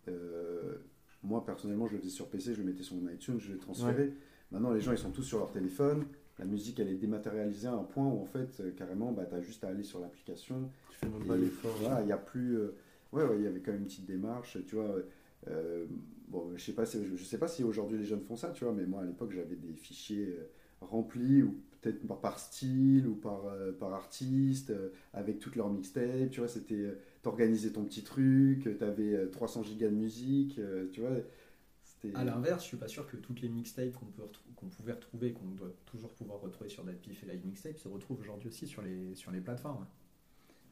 [0.08, 0.76] Euh,
[1.22, 3.58] moi personnellement, je le faisais sur PC, je le mettais sur mon iTunes, je le
[3.58, 4.12] transférais.
[4.50, 6.06] Maintenant, les gens ils sont tous sur leur téléphone.
[6.40, 9.34] La musique elle est dématérialisée à un point où en fait euh, carrément bah, tu
[9.36, 11.76] as juste à aller sur l'application Tu fais même et pas l'effort.
[11.80, 12.56] voilà, il y a plus.
[12.58, 12.74] euh,
[13.12, 14.96] ouais, ouais, il y avait quand même une petite démarche, tu vois.
[15.48, 15.86] euh,
[16.28, 18.64] bon, je sais pas, si, je sais pas si aujourd'hui les jeunes font ça, tu
[18.64, 20.34] vois, mais moi à l'époque j'avais des fichiers
[20.80, 23.42] remplis ou peut-être par, style ou par,
[23.78, 24.72] par artiste
[25.12, 26.48] avec toutes leurs mixtapes, tu vois.
[26.48, 30.58] C'était t'organisais ton petit truc, t'avais euh, 300 gigas de musique,
[30.92, 31.10] tu vois.
[32.14, 34.92] À l'inverse, je suis pas sûr que toutes les mixtapes qu'on peut retrou- qu'on pouvait
[34.92, 38.66] retrouver, qu'on doit toujours pouvoir retrouver sur Datpif et Live Mixtape, se retrouvent aujourd'hui aussi
[38.66, 39.86] sur les, sur les plateformes.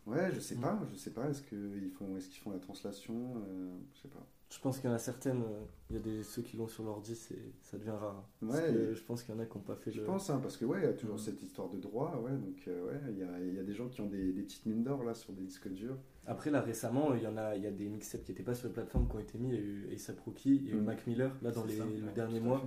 [0.07, 0.61] Ouais, je sais Mm.
[0.61, 1.29] pas, je sais pas.
[1.29, 4.25] Est-ce qu'ils font, est-ce qu'ils font la translation euh, Je sais pas.
[4.51, 6.69] Je pense qu'il y en a certaines, euh, il y a des, ceux qui l'ont
[6.69, 8.27] sur l'ordi, c'est- ça devient rare.
[8.41, 10.07] Parce Ouais, que je pense qu'il y en a qui n'ont pas fait Je le.
[10.07, 11.21] pense, hein, parce que ouais, il y a toujours Mhm.
[11.23, 13.75] cette histoire de droit, ouais, donc euh, ouais, il y a, il y a des
[13.75, 15.99] gens qui ont des, des petites mines d'or là sur des disques durs.
[16.27, 18.55] Après, là récemment, il y en a, il y a des mixtapes qui n'étaient pas
[18.55, 19.51] sur les plateformes qui ont été mis.
[19.51, 20.85] Il y a eu A$AP Rocky, il y a eu Mm.
[20.85, 22.61] Mac Miller, là dans les, ça, le ouais, dernier tout à mois.
[22.61, 22.67] fait.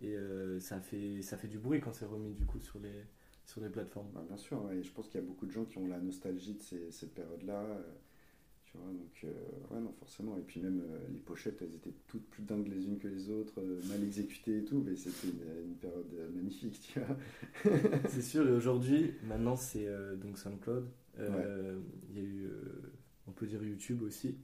[0.00, 3.06] Et euh, ça, fait, ça fait du bruit quand c'est remis du coup sur les,
[3.44, 4.10] sur les plateformes.
[4.14, 5.98] Bah, bien sûr, ouais, je pense qu'il y a beaucoup de gens qui ont la
[6.00, 7.60] nostalgie de ces- cette période-là.
[7.62, 7.82] euh,
[8.64, 9.32] tu vois, donc, euh,
[9.74, 10.36] ouais, non, forcément.
[10.38, 10.82] Et puis même
[11.12, 14.64] les pochettes, elles étaient toutes plus dingues les unes que les autres, mal exécutées et
[14.64, 17.16] tout, mais c'était une, une période magnifique, tu vois.
[18.08, 19.86] C'est sûr, et aujourd'hui, maintenant c'est
[20.18, 20.88] donc SoundCloud.
[21.18, 21.24] Il
[22.14, 22.50] y a eu,
[23.26, 24.38] on peut dire YouTube aussi,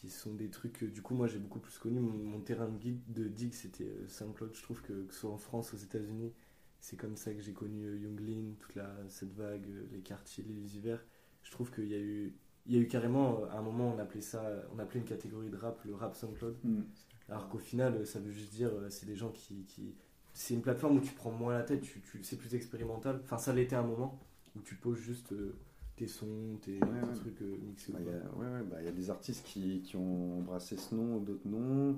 [0.00, 0.74] qui sont des trucs.
[0.74, 2.00] que, du coup, moi j'ai beaucoup plus connu.
[2.00, 4.54] Mon, mon terrain de, guide, de dig, c'était euh, SoundCloud.
[4.54, 6.32] Je trouve que, que ce soit en France, aux États-Unis,
[6.80, 10.00] c'est comme ça que j'ai connu euh, Young Lean, toute la, cette vague, euh, les
[10.00, 11.04] quartiers, les hivers.
[11.42, 12.34] Je trouve qu'il y a eu.
[12.66, 14.42] Il y a eu carrément, euh, à un moment, on appelait ça,
[14.74, 16.56] on appelait une catégorie de rap le rap SoundCloud.
[16.64, 16.82] Mm.
[17.28, 19.94] Alors qu'au final, euh, ça veut juste dire, euh, c'est des gens qui, qui-
[20.34, 23.20] C'est une plateforme où tu prends moins la tête, tu, tu- c'est plus expérimental.
[23.24, 24.20] Enfin, ça l'était à un moment,
[24.56, 25.56] où tu poses juste euh,
[25.98, 27.14] tes sons, tes, Ouais, tes ouais.
[27.14, 27.92] trucs euh, mixés.
[27.92, 28.16] Bah, ou Il y, pas.
[28.16, 31.18] a- ouais, ouais, bah, il y a des artistes qui, qui ont embrassé ce nom,
[31.20, 31.96] d'autres non.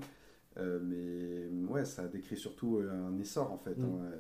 [0.58, 3.76] Euh, mais ouais, ça a décrit surtout euh, un essor en fait.
[3.76, 3.84] Mm.
[3.84, 4.12] hein,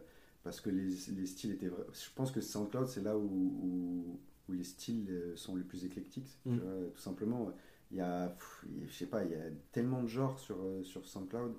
[0.42, 4.52] parce que les, les styles étaient Je pense que SoundCloud, c'est là où, où, où
[4.52, 6.40] les styles sont les plus éclectiques.
[6.50, 6.58] tu Mm.
[6.60, 7.52] vois, tout simplement,
[7.90, 11.06] il y a, pff, je sais pas, il y a tellement de genres sur, sur
[11.06, 11.54] SoundCloud.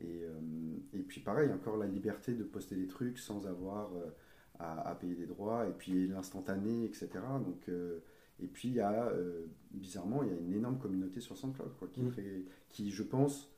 [0.00, 0.40] Et, euh,
[0.92, 4.10] et puis pareil, encore la liberté de poster des trucs sans avoir euh,
[4.58, 7.08] à, à payer des droits, et puis l'instantané, etc.
[7.44, 7.98] Donc, euh,
[8.40, 11.74] et puis il y a, euh, bizarrement, il y a une énorme communauté sur SoundCloud,
[11.78, 12.10] quoi, qui, Mm.
[12.70, 13.50] qui, je pense,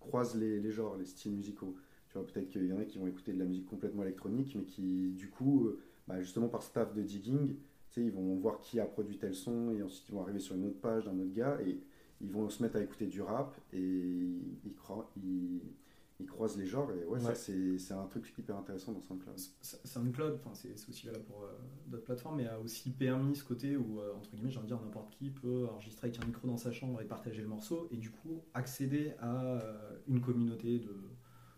[0.00, 1.76] croise les, les genres, les styles musicaux.
[2.08, 4.54] Tu vois, peut-être qu'il y en a qui vont écouter de la musique complètement électronique,
[4.56, 7.56] mais qui, du coup, euh, bah, justement par staff de digging,
[7.96, 10.66] ils vont voir qui a produit tel son, et ensuite ils vont arriver sur une
[10.66, 11.78] autre page d'un autre gars, et
[12.20, 15.60] ils vont se mettre à écouter du rap, et ils, croi- ils,
[16.20, 17.34] ils croisent les genres, et ouais, ça Ouais.
[17.34, 19.36] c'est c'est un truc hyper intéressant dans SoundCloud.
[19.62, 21.48] SoundCloud, c'est aussi valable pour euh,
[21.86, 24.74] d'autres plateformes, mais a aussi permis ce côté où, euh, entre guillemets, j'ai envie de
[24.74, 27.88] dire, n'importe qui peut enregistrer avec un micro dans sa chambre et partager le morceau,
[27.90, 30.94] et du coup accéder à euh, une communauté de,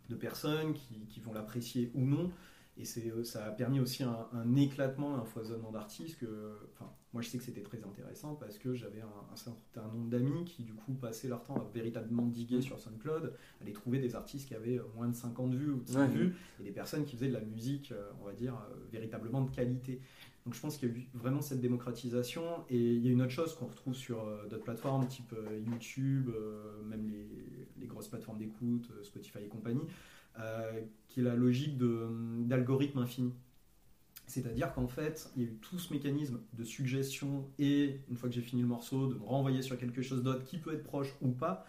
[0.09, 2.31] de personnes qui, qui vont l'apprécier ou non.
[2.79, 7.29] Et ça a permis aussi un, un éclatement, un foisonnement d'artistes que, enfin, moi je
[7.29, 10.73] sais que c'était très intéressant parce que j'avais un, un certain nombre d'amis qui du
[10.73, 14.79] coup passaient leur temps à véritablement diguer sur SoundCloud, aller trouver des artistes qui avaient
[14.79, 16.09] euh, moins de 50 vues ou de 100 Ouais.
[16.09, 19.43] vues, et des personnes qui faisaient de la musique, euh, on va dire, euh, véritablement
[19.43, 20.01] de qualité.
[20.45, 22.43] Donc je pense qu'il y a eu vraiment cette démocratisation.
[22.71, 25.61] Et il y a une autre chose qu'on retrouve sur euh, d'autres plateformes, type euh,
[25.65, 27.29] YouTube, euh, même les,
[27.79, 29.87] les grosses plateformes d'écoute, Spotify et compagnie,
[31.09, 32.09] qui est la logique de-
[32.45, 33.33] d'algorithme infini.
[34.33, 38.29] C'est-à-dire qu'en fait, il y a eu tout ce mécanisme de suggestion et, une fois
[38.31, 40.85] que j'ai fini le morceau, de me renvoyer sur quelque chose d'autre qui peut être
[40.85, 41.67] proche ou pas,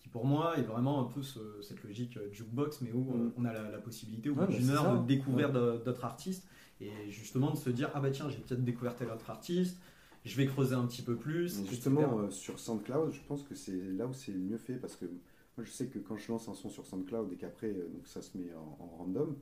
[0.00, 3.16] qui pour moi est vraiment un peu ce- cette logique euh, jukebox, mais où on-
[3.24, 3.32] Mm.
[3.36, 4.96] on a la, la possibilité au bout bah, d'une heure ça.
[4.96, 6.48] de découvrir d'autres artistes
[6.80, 9.78] et justement de se dire ah bah tiens j'ai peut-être découvert tel autre artiste,
[10.24, 11.58] je vais creuser un petit peu plus.
[11.60, 14.76] Mais justement, euh, sur SoundCloud, je pense que c'est là où c'est le mieux fait
[14.76, 17.68] parce que moi je sais que quand je lance un son sur SoundCloud et qu'après
[17.68, 19.36] euh, donc ça se met en, en random,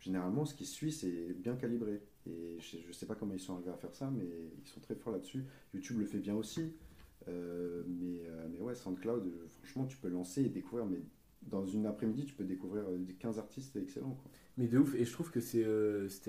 [0.00, 2.02] généralement ce qui suit c'est bien calibré.
[2.26, 4.24] Et je, je sais pas comment ils sont arrivés à faire ça, mais
[4.62, 5.44] ils sont très forts là-dessus.
[5.74, 6.72] YouTube le fait bien aussi.
[7.28, 10.86] Euh, mais, euh, mais ouais, SoundCloud, euh, franchement, tu peux lancer et découvrir.
[10.86, 11.00] Mais
[11.42, 14.12] dans une après-midi, tu peux découvrir euh, 15 artistes, c'est excellent.
[14.14, 14.30] Quoi.
[14.56, 15.64] Mais de ouf, et je trouve que c'est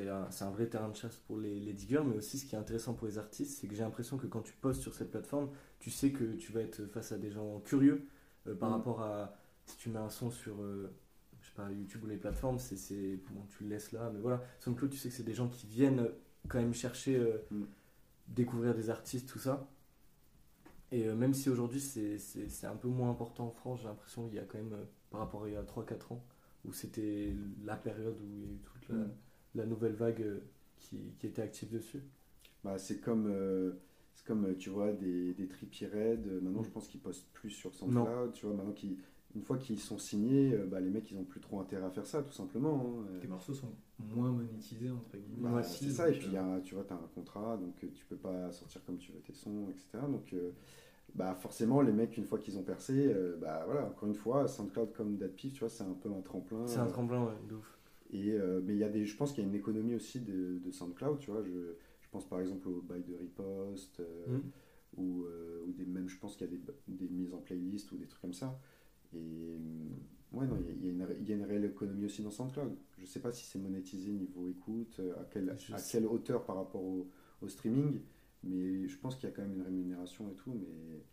[0.10, 2.58] un, un vrai terrain de chasse pour les, les diggers, mais aussi ce qui est
[2.58, 5.50] intéressant pour les artistes, c'est que j'ai l'impression que quand tu postes sur cette plateforme,
[5.80, 8.08] tu sais que tu vas être face à des gens curieux
[8.60, 8.74] par Mm.
[8.74, 10.56] rapport à si tu mets un son sur
[11.56, 14.44] pas, YouTube ou les plateformes, c'est, c'est bon, tu le laisses là, mais voilà.
[14.60, 16.10] SoundCloud, tu sais que c'est des gens qui viennent euh,
[16.48, 17.64] quand même chercher, euh, Mm.
[18.28, 19.68] découvrir des artistes, tout ça.
[20.92, 23.88] Et euh, même si aujourd'hui c'est, c'est, c'est un peu moins important en France, j'ai
[23.88, 26.24] l'impression qu'il y a quand même, euh, par rapport à il y a 3-4 ans,
[26.66, 29.12] où c'était la période où il y a eu toute la, Mm.
[29.56, 30.42] la nouvelle vague
[30.78, 32.04] qui, qui était active dessus.
[32.64, 33.32] Bah, c'est comme,
[34.16, 36.26] c'est comme, tu vois, des, des Trippie Red.
[36.42, 36.66] Maintenant, Mm.
[36.66, 38.32] je pense qu'ils postent plus sur SoundCloud.
[38.34, 38.98] Tu vois, maintenant qu'ils,
[39.36, 41.90] une fois qu'ils sont signés, euh, bah, les mecs, ils ont plus trop intérêt à
[41.92, 42.76] faire ça, tout simplement.
[43.02, 43.06] hein.
[43.12, 45.50] Euh, Tes morceaux sont moins monétisés entre guillemets.
[45.52, 46.10] bah, c'est ça.
[46.10, 48.52] Et puis, y a, tu vois, tu as un contrat, donc euh, tu peux pas
[48.52, 50.06] sortir comme tu veux tes sons, etc.
[50.10, 50.52] Donc, euh,
[51.14, 54.48] bah, forcément, les mecs, une fois qu'ils ont percé, euh, bah, voilà, encore une fois,
[54.48, 56.66] SoundCloud comme DatPiff, tu vois, c'est un peu un tremplin.
[56.68, 57.78] C'est un euh, tremplin, ouais, de ouf.
[58.12, 60.20] Et, euh, mais il y a des, je pense qu'il y a une économie aussi
[60.22, 61.42] de, de SoundCloud, tu vois.
[61.44, 61.50] Je,
[62.02, 64.42] je pense par exemple au bail de riposte, euh, Mm.
[65.02, 67.92] ou, euh, ou des, même je pense qu'il y a des, des mises en playlist
[67.92, 68.58] ou des trucs comme ça.
[69.16, 69.58] Et euh,
[70.34, 72.32] ouais, non, il y a- y, une, il y a une réelle économie aussi dans
[72.32, 72.76] SoundCloud.
[72.98, 75.56] Je sais pas si c'est monétisé niveau écoute, euh, à, quelle, à
[75.92, 77.10] quelle hauteur par rapport au,
[77.42, 78.02] au streaming,
[78.44, 80.54] mais je pense qu'il y a quand même une rémunération et tout.
[80.54, 81.04] Mais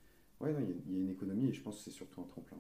[0.40, 1.90] ouais, non, il y a- il y, a une économie et je pense que c'est
[1.96, 2.58] surtout un tremplin.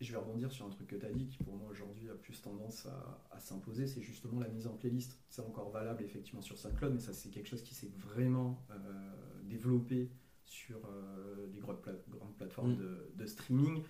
[0.00, 2.14] Je vais rebondir sur un truc que tu as dit qui pour moi aujourd'hui a
[2.14, 5.18] plus tendance à, à s'imposer, c'est justement la mise en playlist.
[5.28, 9.12] C'est encore valable effectivement sur SoundCloud, mais ça c'est quelque chose qui s'est vraiment euh,
[9.44, 10.08] développé
[10.46, 12.76] sur euh, les grandes, pla- grandes plateformes Mm.
[12.78, 13.82] de, de streaming.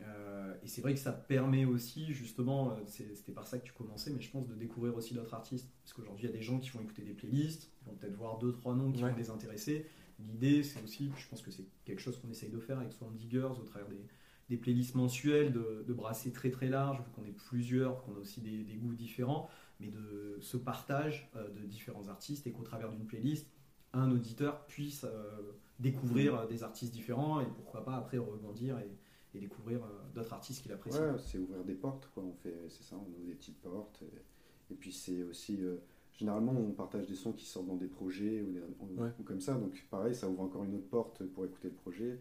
[0.00, 3.72] Euh, et c'est vrai que ça permet aussi, justement, euh, c'était par ça que tu
[3.72, 5.70] commençais, mais je pense de découvrir aussi d'autres artistes.
[5.82, 8.16] Parce qu'aujourd'hui, il y a des gens qui vont écouter des playlists, ils vont peut-être
[8.16, 9.10] voir deux, trois noms qui Ouais.
[9.10, 9.86] vont les intéresser,
[10.20, 13.16] L'idée, c'est aussi, je pense que c'est quelque chose qu'on essaye de faire avec Swarm
[13.16, 14.06] Diggers au travers des,
[14.48, 18.18] des playlists mensuelles, de, de, brasser très très large, vu qu'on est plusieurs, qu'on a
[18.18, 19.48] aussi des, des, goûts différents,
[19.80, 23.50] mais de ce partage euh, de différents artistes et qu'au travers d'une playlist,
[23.92, 28.88] un auditeur puisse euh, découvrir euh, des artistes différents et pourquoi pas après rebondir et,
[29.34, 30.98] et découvrir euh, d'autres artistes qu'il apprécie.
[30.98, 32.22] Ouais, c'est ouvrir des portes, quoi.
[32.22, 34.02] On fait, c'est ça, on ouvre des petites portes.
[34.02, 35.76] Et, et puis c'est aussi, euh,
[36.12, 39.10] généralement, on partage des sons qui sortent dans des projets ou, des, ou, Ouais.
[39.18, 39.54] ou comme ça.
[39.54, 42.18] Donc pareil, ça ouvre encore une autre porte pour écouter le projet.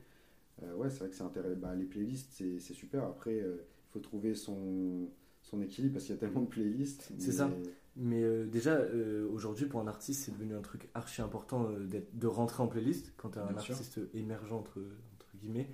[0.61, 1.59] Euh, ouais, c'est vrai que c'est intéressant.
[1.59, 3.03] Bah, les playlists, c'est, c'est super.
[3.03, 3.57] Après, il
[3.91, 5.07] faut trouver son,
[5.41, 7.11] son équilibre parce qu'il y a tellement de playlists.
[7.17, 7.49] C'est mais- ça.
[7.95, 11.85] Mais euh, déjà, euh, aujourd'hui, pour un artiste, c'est devenu un truc archi important euh,
[11.85, 13.75] d'être- de rentrer en playlist quand tu es un Bien sûr.
[13.75, 15.69] artiste émergent, entre, entre guillemets.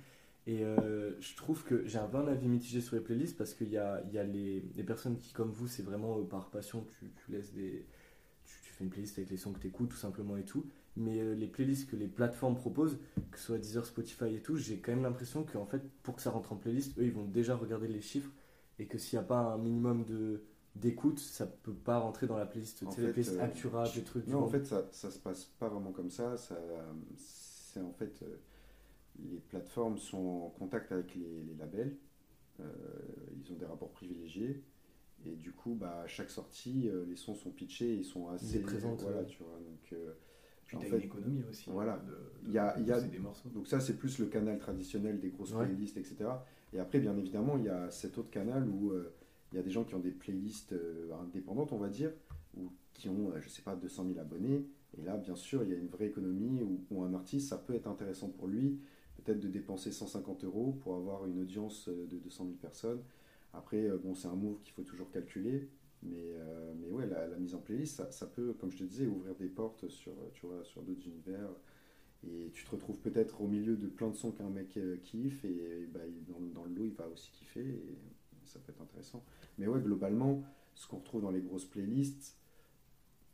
[0.46, 3.54] Et euh, je trouve que j'ai un peu un avis mitigé sur les playlists parce
[3.54, 6.50] qu'il y a, y a les, les personnes qui, comme vous, c'est vraiment euh, par
[6.50, 7.86] passion, tu, tu laisses des.
[8.44, 10.66] Tu, tu fais une playlist avec les sons que tu écoutes, tout simplement et tout.
[10.96, 12.98] Mais euh, les playlists que les plateformes proposent,
[13.30, 16.22] que ce soit Deezer, Spotify et tout, j'ai quand même l'impression qu'en fait, pour que
[16.22, 18.30] ça rentre en playlist, eux, ils vont déjà regarder les chiffres
[18.78, 20.42] et que s'il n'y a pas un minimum de
[20.76, 23.44] d'écoute, ça peut pas rentrer dans la playlist, En tu sais, les fait, playlists euh,
[23.44, 24.24] Actura, des trucs.
[24.24, 26.36] du Non, en fait, ça, ça se passe pas vraiment comme ça.
[26.36, 26.56] ça
[27.16, 28.24] c'est en fait,
[29.18, 31.96] les plateformes sont en contact avec les, les labels.
[32.60, 32.64] Euh,
[33.44, 34.62] ils ont des rapports privilégiés.
[35.26, 38.58] Et du coup, bah, à chaque sortie, euh, les sons sont pitchés, ils sont assez.
[38.58, 39.26] les présentent, Voilà, ouais.
[39.26, 39.52] tu vois.
[39.58, 40.12] Donc, euh,
[40.66, 41.68] Puis en fait, une économie aussi.
[41.70, 41.98] voilà.
[41.98, 42.16] De, de,
[42.48, 43.48] Il y a- il y a- des morceaux.
[43.50, 45.66] donc ça, c'est plus le canal traditionnel des grosses Ouais.
[45.66, 46.16] playlists, etc.
[46.72, 49.12] Et après, bien évidemment, il y a cet autre canal où euh,
[49.52, 52.12] il y a des gens qui ont des playlists euh, indépendantes, on va dire,
[52.56, 54.64] ou qui ont, euh, je sais pas, 200 000 abonnés.
[54.96, 57.58] Et là, bien sûr, il y a une vraie économie où, où un artiste, ça
[57.58, 58.78] peut être intéressant pour lui,
[59.20, 63.02] peut-être de dépenser 150 euros pour avoir une audience euh, de 200 000 personnes.
[63.52, 65.68] Après, euh, bon, c'est un move qu'il faut toujours calculer.
[66.02, 68.84] Mais, euh, mais ouais, la, la mise en playlist, ça, ça peut, comme je te
[68.84, 71.50] disais, ouvrir des portes sur, tu vois, sur d'autres univers.
[72.26, 75.86] Et tu te retrouves peut-être au milieu de plein de sons qu'un mec kiffe, et,
[75.92, 77.98] bah, dans, dans le lot, il va aussi kiffer, et
[78.44, 79.24] ça peut être intéressant.
[79.58, 80.42] Mais ouais, globalement,
[80.74, 82.36] ce qu'on retrouve dans les grosses playlists,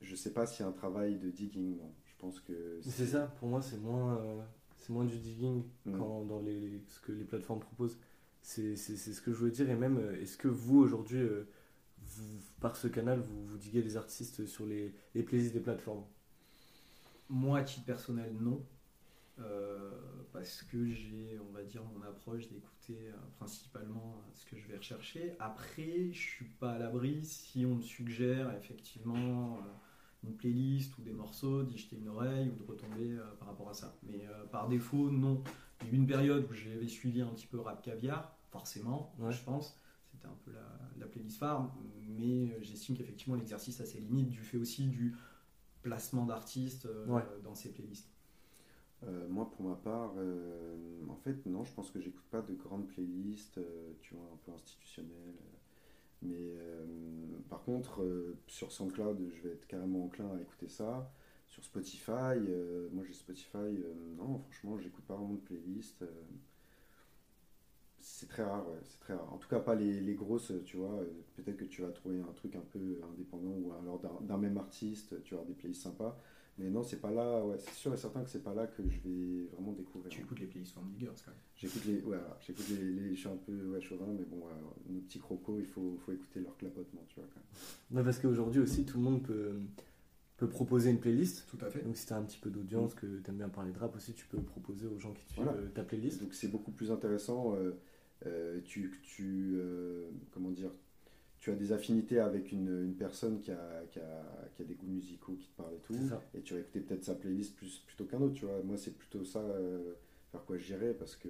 [0.01, 1.93] je sais pas s'il y a un travail de digging, non.
[2.05, 2.79] Je pense que.
[2.83, 4.43] C'est ça, pour moi, c'est moins, euh,
[4.87, 5.99] c'est moins du digging Mm.
[5.99, 7.99] quand, dans les, ce que les plateformes proposent.
[8.43, 9.69] C'est ce que je voulais dire.
[9.69, 11.49] Et même, euh, est-ce que vous, aujourd'hui, euh,
[12.61, 16.05] par ce canal, vous, vous diguez les artistes sur les, les playlists des plateformes?
[17.29, 18.65] Moi, à titre personnel, non.
[19.39, 19.91] Euh,
[20.33, 24.77] parce que j'ai, on va dire, mon approche d'écouter euh, principalement ce que je vais
[24.79, 25.35] rechercher.
[25.41, 29.61] Après, je suis pas à l'abri si on me suggère effectivement euh,
[30.27, 33.71] une playlist ou des morceaux, d'y jeter une oreille ou de retomber euh, par rapport
[33.71, 33.97] à ça.
[34.03, 35.43] Mais euh, par défaut, non.
[35.83, 39.15] Il y a eu une période où j'avais suivi un petit peu Rap Caviar, forcément,
[39.19, 39.33] Ouais.
[39.33, 39.79] je pense.
[40.13, 41.75] C'était un peu la, la playlist phare,
[42.09, 45.15] mais euh, j'estime qu'effectivement l'exercice a ses limites du fait aussi du
[45.83, 47.23] placement d'artistes euh, Ouais.
[47.45, 48.11] dans ces playlists.
[49.05, 50.75] Euh, moi, pour ma part, euh,
[51.11, 54.37] en fait, non, je pense que j'écoute pas de grandes playlists, euh, tu vois, un
[54.45, 55.35] peu institutionnelles.
[56.23, 56.85] Mais euh,
[57.49, 61.11] par contre, euh, sur SoundCloud, je vais être carrément enclin à écouter ça.
[61.47, 63.85] Sur Spotify, euh, moi j'ai Spotify,
[64.19, 66.05] non, franchement, j'écoute pas vraiment de playlist.
[68.01, 69.33] c'est très rare, ouais, c'est très rare.
[69.33, 71.01] En tout cas, pas les, les grosses, tu vois.
[71.35, 75.23] Peut-être que tu vas trouver un truc un peu indépendant ou alors d'un même artiste,
[75.25, 76.19] tu avoir des playlists sympas.
[76.59, 78.83] Mais non, c'est pas là, ouais, c'est sûr et certain que c'est pas là que
[78.89, 80.11] je vais vraiment découvrir.
[80.11, 81.41] Tu écoutes les playlists Farm Diggers quand même.
[81.57, 84.39] J'écoute les, ouais, voilà, j'écoute les, les- je suis un peu ouais, chauvin, mais bon,
[84.39, 84.53] ouais,
[84.89, 87.29] nos petits crocos, il faut, faut écouter leur clapotement, tu vois.
[87.35, 87.99] Quand même.
[87.99, 89.53] Non, parce qu'aujourd'hui aussi, tout le monde peut,
[90.39, 91.47] peut proposer une playlist.
[91.51, 91.83] Tout à fait.
[91.83, 93.95] Donc, si tu as un petit peu d'audience, que tu aimes bien parler de rap
[93.95, 95.59] aussi, tu peux proposer aux gens qui suivent Voilà.
[95.59, 96.23] euh, ta playlist.
[96.23, 97.55] Donc c'est beaucoup plus intéressant.
[97.55, 97.73] euh,
[98.25, 100.71] euh, tu, tu euh, comment dire,
[101.47, 104.75] tu as des affinités avec une, une personne qui a, qui, a, qui a des
[104.75, 105.95] goûts musicaux qui te parlent et tout,
[106.35, 108.61] et tu vas écouter peut-être sa playlist plus, plutôt qu'un autre, tu vois.
[108.65, 109.93] Moi, c'est plutôt ça euh,
[110.33, 111.29] vers quoi j'irais parce que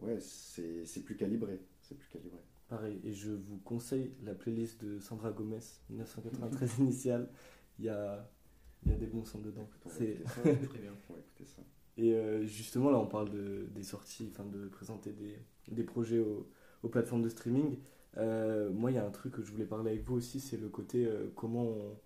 [0.00, 2.40] ouais, c'est plus calibré, c'est plus calibré.
[2.68, 7.28] Pareil, et je vous conseille la playlist de Sandra Gomez, 1993 initiale.
[7.78, 8.28] Il y a,
[8.84, 9.68] il y a des bons sons dedans.
[9.86, 10.24] C'est-.
[10.24, 10.92] Très bien.
[11.08, 11.62] On va écouter ça.
[11.98, 16.18] Et euh, justement, là, on parle de, des sorties, enfin de présenter des, des projets
[16.18, 16.48] aux,
[16.82, 17.76] aux plateformes de streaming.
[18.16, 20.56] Euh, moi, il y a un truc que je voulais parler avec vous aussi, c'est
[20.56, 21.98] le côté euh, comment, on,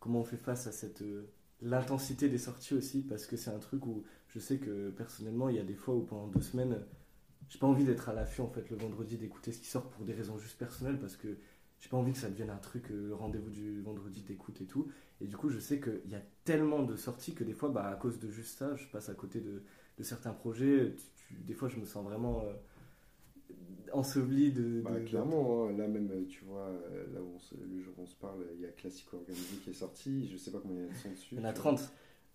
[0.00, 1.28] comment on fait face à cette euh,
[1.62, 5.56] l'intensité des sorties aussi, parce que c'est un truc où je sais que personnellement, il
[5.56, 6.80] y a des fois où pendant deux semaines,
[7.48, 10.04] j'ai pas envie d'être à l'affût en fait le vendredi, d'écouter ce qui sort pour
[10.04, 11.38] des raisons juste personnelles, parce que
[11.80, 14.88] j'ai pas envie que ça devienne un truc, rendez-vous du vendredi d'écoute et tout.
[15.20, 17.86] Et du coup, je sais qu'il y a tellement de sorties que des fois, bah,
[17.86, 19.62] à cause de juste ça, je passe à côté de,
[20.02, 20.94] certains projets.
[21.30, 22.44] Des fois, je me sens vraiment
[23.92, 24.80] enseveli de.
[24.82, 27.80] Bah, de- clairement, hein, là même, euh, tu vois, euh, là où on se- le
[27.80, 30.50] jour où on se parle, il y a Classico Organisé qui est sorti, je sais
[30.50, 31.28] pas combien il y a de dessus.
[31.32, 31.72] Il y en a tu vois.
[31.74, 31.92] 30.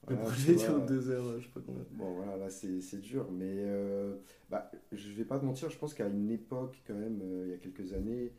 [0.10, 0.68] Le Voilà, projet tu vois.
[0.80, 1.86] dure deux heures, je sais pas combien.
[1.92, 3.26] Bon, voilà, là, c'est dur.
[3.32, 4.16] Mais euh,
[4.50, 7.52] bah, je vais pas te mentir, je pense qu'à une époque, quand même, euh, il
[7.52, 8.34] y a quelques années,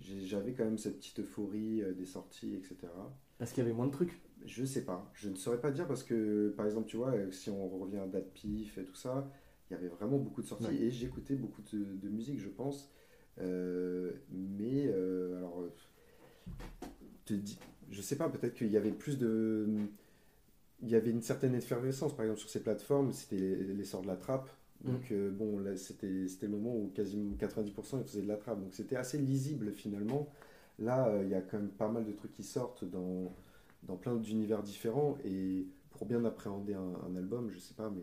[0.00, 2.92] j'avais quand même cette petite euphorie euh, des sorties, etc.
[3.38, 4.20] Parce qu'il y avait moins de trucs.
[4.46, 5.10] Je sais pas.
[5.14, 7.98] Je ne saurais pas dire parce que, par exemple, tu vois, euh, si on revient
[7.98, 9.28] à Date Pif et tout ça,
[9.70, 10.74] il y avait vraiment beaucoup de sorties Ouais.
[10.76, 12.90] et j'écoutais beaucoup de, de musique, je pense.
[13.40, 15.72] Euh, mais, euh, alors, euh,
[17.24, 17.58] te dis,
[17.90, 19.66] je sais pas, peut-être qu'il y avait plus de.
[20.82, 24.16] Il y avait une certaine effervescence, par exemple, sur ces plateformes, c'était l'essor de la
[24.16, 24.48] trappe.
[24.84, 28.36] Donc, euh, bon, là, c'était c'était le moment où quasiment 90% ils faisaient de la
[28.36, 28.60] trappe.
[28.60, 30.28] Donc, c'était assez lisible finalement.
[30.78, 33.34] Là, il y a quand même pas mal de trucs qui sortent dans,
[33.82, 35.18] dans plein d'univers différents.
[35.24, 38.02] Et pour bien appréhender un, un album, je sais pas, mais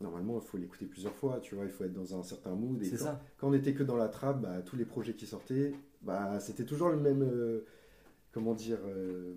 [0.00, 1.40] normalement, il faut l'écouter plusieurs fois.
[1.40, 2.82] Tu vois, il faut être dans un certain mood.
[2.82, 3.22] Et C'est quand, ça.
[3.38, 6.64] quand on n'était que dans la trappe, bah, tous les projets qui sortaient, bah, c'était
[6.64, 7.22] toujours le même.
[7.22, 7.64] euh,
[8.32, 9.34] comment dire euh,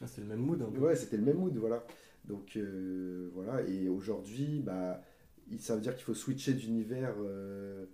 [0.00, 0.80] Ah, c'est le même mood un peu.
[0.80, 1.84] Ouais, c'était le même mood, voilà.
[2.24, 5.00] Donc euh, voilà, et aujourd'hui, bah,
[5.58, 7.86] ça veut dire qu'il faut switcher d'univers, euh,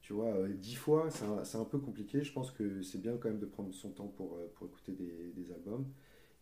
[0.00, 1.08] tu vois, dix fois.
[1.10, 2.22] C'est un, un peu compliqué.
[2.22, 5.32] Je pense que c'est bien quand même de prendre son temps pour, pour écouter des,
[5.34, 5.86] des albums.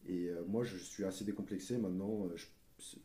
[0.06, 2.28] Et moi, je suis assez décomplexé maintenant.
[2.36, 2.46] je-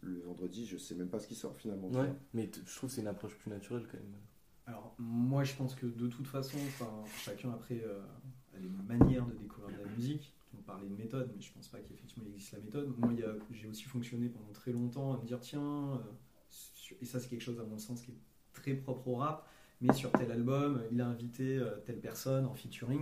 [0.01, 1.89] le vendredi, je sais même pas ce qui sort finalement.
[1.89, 4.15] Ouais, mais je trouve que c'est une approche plus naturelle quand même.
[4.65, 6.57] Alors, moi, je pense que de toute façon,
[7.17, 8.01] chacun après euh,
[8.55, 10.33] a des manières de découvrir de la musique.
[10.57, 12.93] On parlait de méthode, mais je pense pas qu'effectivement il existe la méthode.
[12.97, 13.11] Moi,
[13.51, 17.41] j'ai aussi fonctionné pendant très longtemps à me dire tiens, euh, et ça, c'est quelque
[17.41, 18.17] chose à mon sens qui est
[18.53, 19.49] très propre au rap,
[19.83, 23.01] mais sur tel album, il a invité euh, telle personne en featuring.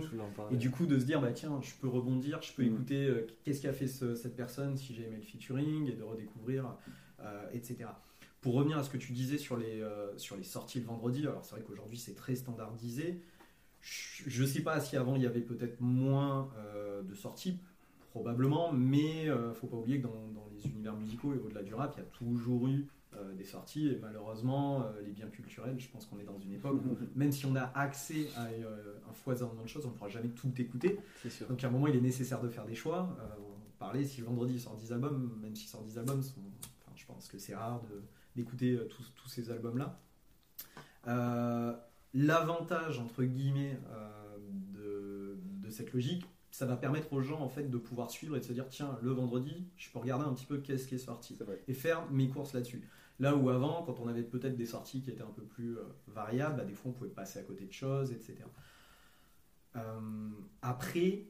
[0.50, 2.74] Et du coup, de se dire, bah tiens, je peux rebondir, je peux Mm.
[2.74, 6.02] écouter euh, qu'est-ce qu'a fait ce- cette personne si j'ai aimé le featuring et de
[6.02, 6.74] redécouvrir,
[7.20, 7.84] euh, etc.
[8.40, 11.20] Pour revenir à ce que tu disais sur les, euh, sur les sorties le vendredi,
[11.22, 13.22] alors c'est vrai qu'aujourd'hui c'est très standardisé.
[13.80, 16.50] Je ne sais pas si avant il y avait peut-être moins
[17.08, 17.58] de sorties,
[18.10, 21.94] probablement, mais faut pas oublier que dans, dans les univers musicaux et au-delà du rap,
[21.96, 25.88] il y a toujours eu euh, des sorties et malheureusement, euh, les biens culturels, je
[25.88, 29.12] pense qu'on est dans une époque où même si on a accès à euh, un
[29.12, 30.98] foisonnement de choses, on ne pourra jamais tout écouter.
[31.28, 31.46] Sûr.
[31.48, 33.16] Donc à un moment, il est nécessaire de faire des choix.
[33.38, 36.40] On parlait, si le vendredi il sort 10 albums, même s'il sort 10 albums, sont-
[36.80, 37.82] enfin, je pense que c'est rare
[38.36, 39.98] d'écouter tous, tous ces albums-là.
[42.14, 43.78] L'avantage, entre guillemets,
[44.74, 48.40] de, de cette logique, ça va permettre aux gens en fait de pouvoir suivre et
[48.40, 50.98] de se dire tiens, le vendredi, je peux regarder un petit peu qu'est-ce qui est
[50.98, 52.86] sorti et faire mes courses là-dessus.
[53.22, 55.84] Là où avant, quand on avait peut-être des sorties qui étaient un peu plus euh,
[56.08, 58.34] variables, bah, des fois on pouvait passer à côté de choses, etc.
[59.76, 60.30] Euh,
[60.60, 61.26] après,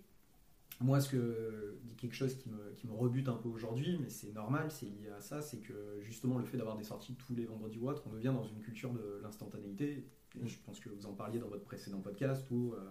[0.81, 4.09] moi, ce que dit quelque chose qui me, qui me rebute un peu aujourd'hui, mais
[4.09, 7.35] c'est normal, c'est lié à ça, c'est que justement le fait d'avoir des sorties tous
[7.35, 10.09] les vendredis ou autres, on devient dans une culture de l'instantanéité.
[10.43, 12.91] Et je pense que vous en parliez dans votre précédent podcast où euh,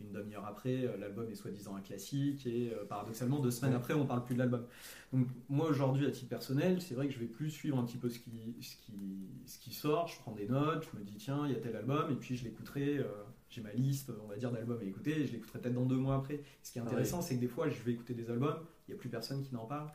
[0.00, 3.94] une demi-heure après, euh, l'album est soi-disant un classique et euh, paradoxalement deux semaines après,
[3.94, 4.64] on parle plus de l'album.
[5.12, 7.96] Donc moi aujourd'hui, à titre personnel, c'est vrai que je vais plus suivre un petit
[7.96, 10.08] peu ce qui, ce qui, ce qui sort.
[10.08, 12.36] Je prends des notes, je me dis tiens, il y a tel album et puis
[12.36, 12.98] je l'écouterai.
[12.98, 13.04] euh,
[13.48, 15.96] j'ai ma liste, on va dire, d'albums à écouter et je l'écouterai peut-être dans deux
[15.96, 16.42] mois après.
[16.62, 18.98] Ce qui est intéressant, c'est que des fois, je vais écouter des albums, il n'y
[18.98, 19.88] a plus personne qui n'en parle.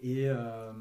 [0.00, 0.72] Et euh,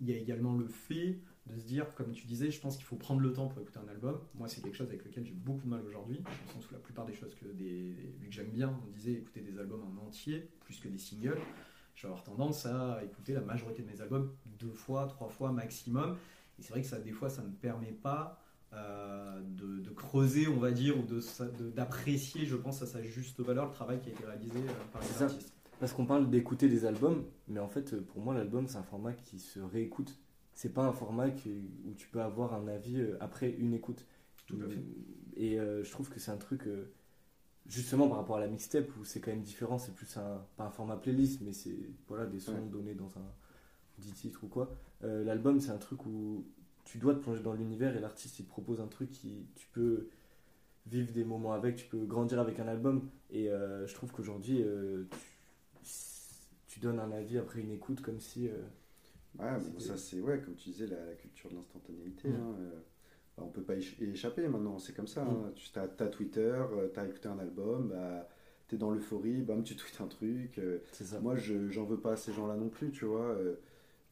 [0.00, 2.84] il y a également le fait de se dire, comme tu disais, je pense qu'il
[2.84, 4.20] faut prendre le temps pour écouter un album.
[4.36, 6.72] Moi, c'est quelque chose avec lequel j'ai beaucoup de mal aujourd'hui, dans le sens où
[6.72, 9.82] la plupart des choses que des, vu que j'aime bien, on disait écouter des albums
[9.82, 11.38] en entier plus que des singles.
[11.94, 15.50] Je vais avoir tendance à écouter la majorité de mes albums deux fois, trois fois
[15.52, 16.16] maximum.
[16.58, 18.38] Et c'est vrai que ça, des fois, ça ne me permet pas
[18.72, 22.86] euh, de, de creuser, on va dire, ou de sa- de- d'apprécier, je pense, à
[22.86, 25.52] sa juste valeur le travail qui a été réalisé euh, par les artistes.
[25.80, 29.12] Parce qu'on parle d'écouter des albums, mais en fait, pour moi, l'album, c'est un format
[29.12, 30.16] qui se réécoute.
[30.54, 34.04] C'est pas un format où tu peux avoir un avis euh, après une écoute.
[34.46, 34.82] Tout à fait.
[35.36, 36.92] Et euh, je trouve que c'est un truc, euh,
[37.66, 40.64] justement par rapport à la mixtape, où c'est quand même différent, c'est plus un, pas
[40.64, 42.68] un format playlist, mais c'est voilà, des sons Ouais.
[42.70, 43.32] donnés dans un
[43.98, 44.74] 10 titres ou quoi.
[45.00, 46.44] L'album, c'est un truc où
[46.84, 49.66] tu dois te plonger dans l'univers et l'artiste, il te propose un truc qui, tu
[49.72, 50.08] peux
[50.86, 53.08] vivre des moments avec, tu peux grandir avec un album.
[53.30, 54.64] Et je trouve qu'aujourd'hui,
[55.82, 55.92] tu,
[56.68, 58.48] tu donnes un avis après une écoute comme si.
[59.40, 62.28] Euh, Ouais, bon, ça c'est ouais, comme tu disais, la, la culture de l'instantanéité.
[62.28, 62.34] Mm.
[62.34, 62.70] hein, euh,
[63.36, 65.22] bah, on peut pas y échapper maintenant, c'est comme ça.
[65.24, 65.52] Hein.
[65.54, 66.62] Tu as, Twitter,
[66.94, 68.28] tu as écouté un album, bah,
[68.68, 70.58] tu es dans l'euphorie, bam, tu tweets un truc.
[70.58, 71.20] euh, c'est ça.
[71.20, 73.30] moi, je j'en veux pas à ces gens-là non plus, tu vois.
[73.30, 73.56] euh,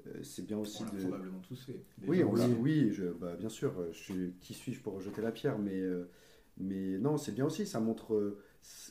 [0.07, 0.99] euh, c'est bien aussi On l'a de.
[1.01, 1.85] probablement tous fait.
[2.07, 2.39] Oui, on oui.
[2.41, 3.79] l'a- oui, je, bah, bien sûr.
[3.79, 6.09] euh, Je suis, qui suis-je pour rejeter la pierre Mais, euh,
[6.59, 7.67] mais non, c'est bien aussi.
[7.67, 8.15] Ça montre.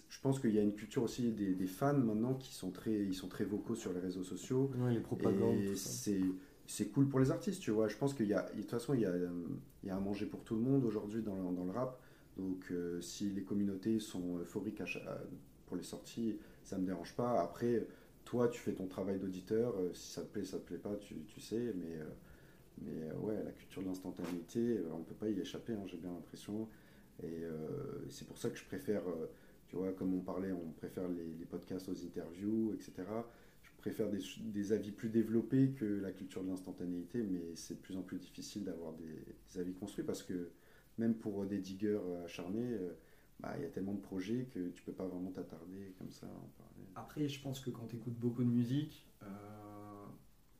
[0.10, 2.92] Je pense qu'il y a une culture aussi des, des fans maintenant qui sont très,
[2.94, 4.72] ils sont très vocaux sur les réseaux sociaux.
[4.74, 6.22] Ouais, les propagandes, Et c'est
[6.66, 7.88] c'est cool pour les artistes, tu vois.
[7.88, 9.12] Je pense qu'il y a, de toute façon, il y a,
[9.84, 12.00] il y a à manger pour tout le monde aujourd'hui dans, le- dans le rap.
[12.38, 14.86] Donc, euh, si les communautés sont euphoriques à
[15.66, 17.42] pour les sorties, ça me dérange pas.
[17.42, 17.88] Après,
[18.26, 19.76] toi, tu fais ton travail d'auditeur.
[19.78, 21.74] euh, si ça te plaît, ça te plaît pas, tu, tu sais.
[21.76, 22.06] Mais, euh,
[22.82, 26.70] mais ouais, la culture de l'instantanéité, on peut pas y échapper, hein, j'ai bien l'impression.
[27.24, 29.04] Et euh, c'est pour ça que je préfère,
[29.70, 33.08] tu vois, comme on parlait, on préfère les, les podcasts aux interviews, etc.
[33.64, 37.80] Je préfère des, des avis plus développés que la culture de l'instantanéité, mais c'est de
[37.80, 40.50] plus en plus difficile d'avoir des, des avis construits parce que
[40.98, 42.94] même pour des diggers acharnés, euh,
[43.40, 46.28] bah, il y a tellement de projets que tu peux pas vraiment t'attarder comme ça
[46.28, 46.88] à en parler.
[46.96, 49.26] Après, je pense que quand tu écoutes beaucoup de musique, euh,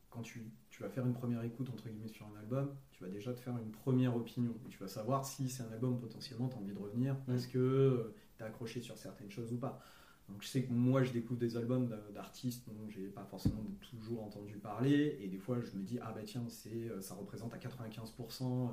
[0.08, 3.10] quand tu, tu vas faire une première écoute entre guillemets sur un album, tu vas
[3.10, 4.54] déjà te faire une première opinion.
[4.66, 7.46] Et tu vas savoir si c'est un album potentiellement tu as envie de revenir parce
[7.46, 9.80] que tu accroché sur certaines choses ou pas.
[10.28, 13.64] Donc je sais que moi je découvre des albums d'a- d'artistes dont j'ai pas forcément
[13.80, 17.14] toujours entendu parler et des fois je me dis ah bah tiens c'est euh, ça
[17.14, 18.68] représente à 95% euh,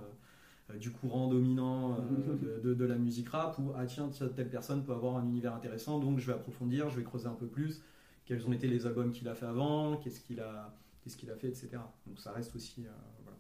[0.70, 5.18] euh, du courant dominant de, la musique rap ou ah tiens telle personne peut avoir
[5.18, 7.82] un univers intéressant donc je vais approfondir je vais creuser un peu plus
[8.26, 9.96] quels ont été les albums qu'il a fait avant?
[9.98, 12.86] Qu'est-ce qu'il a qu'est-ce qu'il a fait etc donc ça reste aussi
[13.24, 13.38] voilà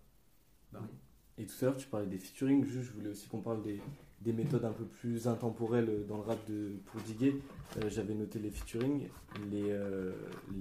[0.71, 0.93] varié.
[1.37, 2.65] Et tout à l'heure, tu parlais des featuring.
[2.65, 3.79] Juste, je voulais aussi qu'on parle des,
[4.21, 7.35] des méthodes un peu plus intemporelles dans le rap de, pour diguer.
[7.77, 9.07] Euh, J'avais noté les featuring,
[9.51, 10.11] les, euh,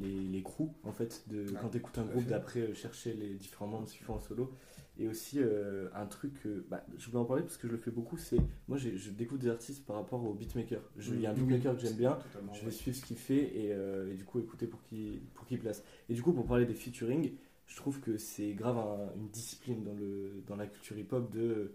[0.00, 3.14] les, les crews, en fait, de, Ah, quand tu écoutes un groupe, d'après euh, chercher
[3.14, 4.52] les différents membres qui font en solo.
[4.98, 6.32] Et aussi, euh, un truc,
[6.70, 9.40] bah, je voulais en parler parce que je le fais beaucoup, c'est moi, je découvre
[9.42, 10.80] des artistes par rapport au beatmaker.
[10.96, 12.18] Je- Il y a un Oui, beatmaker que j'aime bien,
[12.54, 13.66] je vais suivre ce qu'il fait et,
[14.10, 15.82] et du coup écouter pour qu'il pour qu'il place.
[16.08, 17.32] Et du coup, pour parler des featuring,
[17.66, 21.72] je trouve que c'est grave un- une discipline dans, le, dans la culture hip-hop de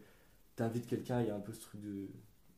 [0.55, 2.07] t'invites quelqu'un, il y a un peu ce truc de.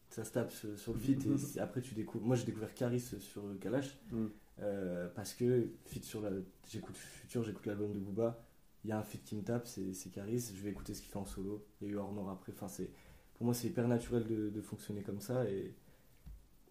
[0.09, 2.25] Ça se tape sur, sur le feat et c'est- après tu découvres.
[2.25, 4.25] Moi j'ai découvert Caris sur Kalash Mm.
[4.59, 6.29] euh, parce que feat sur la.
[6.69, 8.39] J'écoute Future, j'écoute l'album de Booba,
[8.83, 11.09] il y a un feat qui me tape, c'est Caris, je vais écouter ce qu'il
[11.11, 11.65] fait en solo.
[11.81, 12.51] Il y a eu Hornor après.
[12.51, 12.91] Enfin, c'est-
[13.33, 15.73] pour moi c'est hyper naturel de, de fonctionner comme ça et,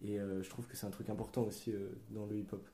[0.01, 2.65] et euh, je trouve que c'est un truc important aussi euh, dans le hip-hop.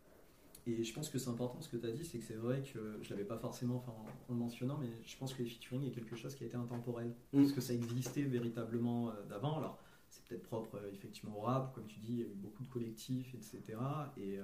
[0.78, 2.62] Et je pense que c'est important ce que tu as dit, c'est que c'est vrai
[2.62, 5.50] que je l'avais pas forcément enfin, en, en le mentionnant, mais je pense que les
[5.50, 7.14] featuring est quelque chose qui a été intemporel.
[7.34, 7.42] Mm.
[7.42, 9.58] Parce que ça existait véritablement euh, d'avant.
[9.58, 12.36] Alors, c'est peut-être propre euh, effectivement au rap, comme tu dis, il y a eu
[12.36, 13.62] beaucoup de collectifs, etc.
[14.18, 14.44] Et, euh,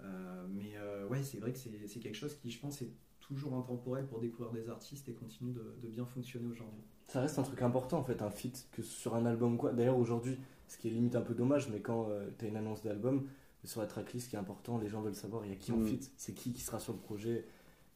[0.00, 2.90] euh, mais euh, ouais, c'est vrai que c'est c'est quelque chose qui, je pense, est
[3.20, 6.82] toujours intemporel pour découvrir des artistes et continue de, de bien fonctionner aujourd'hui.
[7.06, 9.72] Ça reste un truc important en fait, un feat que sur un album quoi.
[9.72, 12.08] D'ailleurs aujourd'hui, ce qui est limite un peu dommage, mais quand
[12.38, 13.28] tu as une annonce d'album,
[13.68, 15.72] sur la tracklist, ce qui est important, les gens veulent savoir il y a qui
[15.72, 15.86] en Mm.
[15.86, 17.44] feat, c'est qui qui sera sur le projet.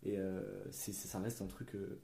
[0.02, 1.98] Et euh, c'est ça reste un truc, euh,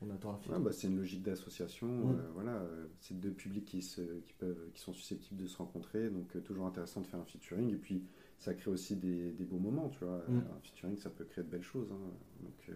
[0.00, 0.50] on attend un feat.
[0.52, 1.86] Ouais, bah, c'est une logique d'association.
[1.88, 2.10] Mm.
[2.18, 2.62] euh, voilà,
[3.00, 6.08] c'est deux publics qui, se, qui, peuvent, qui sont susceptibles de se rencontrer.
[6.10, 7.70] Donc, toujours intéressant de faire un featuring.
[7.72, 8.02] Et puis,
[8.38, 10.24] ça crée aussi des, des beaux moments, tu vois.
[10.28, 10.38] Mm.
[10.56, 11.90] Un featuring, ça peut créer de belles choses.
[11.92, 12.10] hein.
[12.42, 12.74] Donc, euh,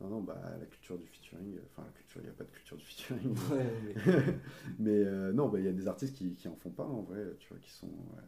[0.00, 2.44] non, non, bah, la culture du featuring, euh, enfin, la culture, il n'y a pas
[2.44, 3.36] de culture du featuring.
[3.50, 3.94] Ouais, mais-
[4.78, 7.02] Mais euh, non, bah, il y a des artistes qui, qui en font pas, en
[7.02, 8.22] vrai, tu vois, qui sont, ouais,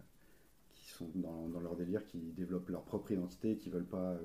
[0.97, 4.19] sont dans, dans leur délire, qui développent leur propre identité, qui veulent pas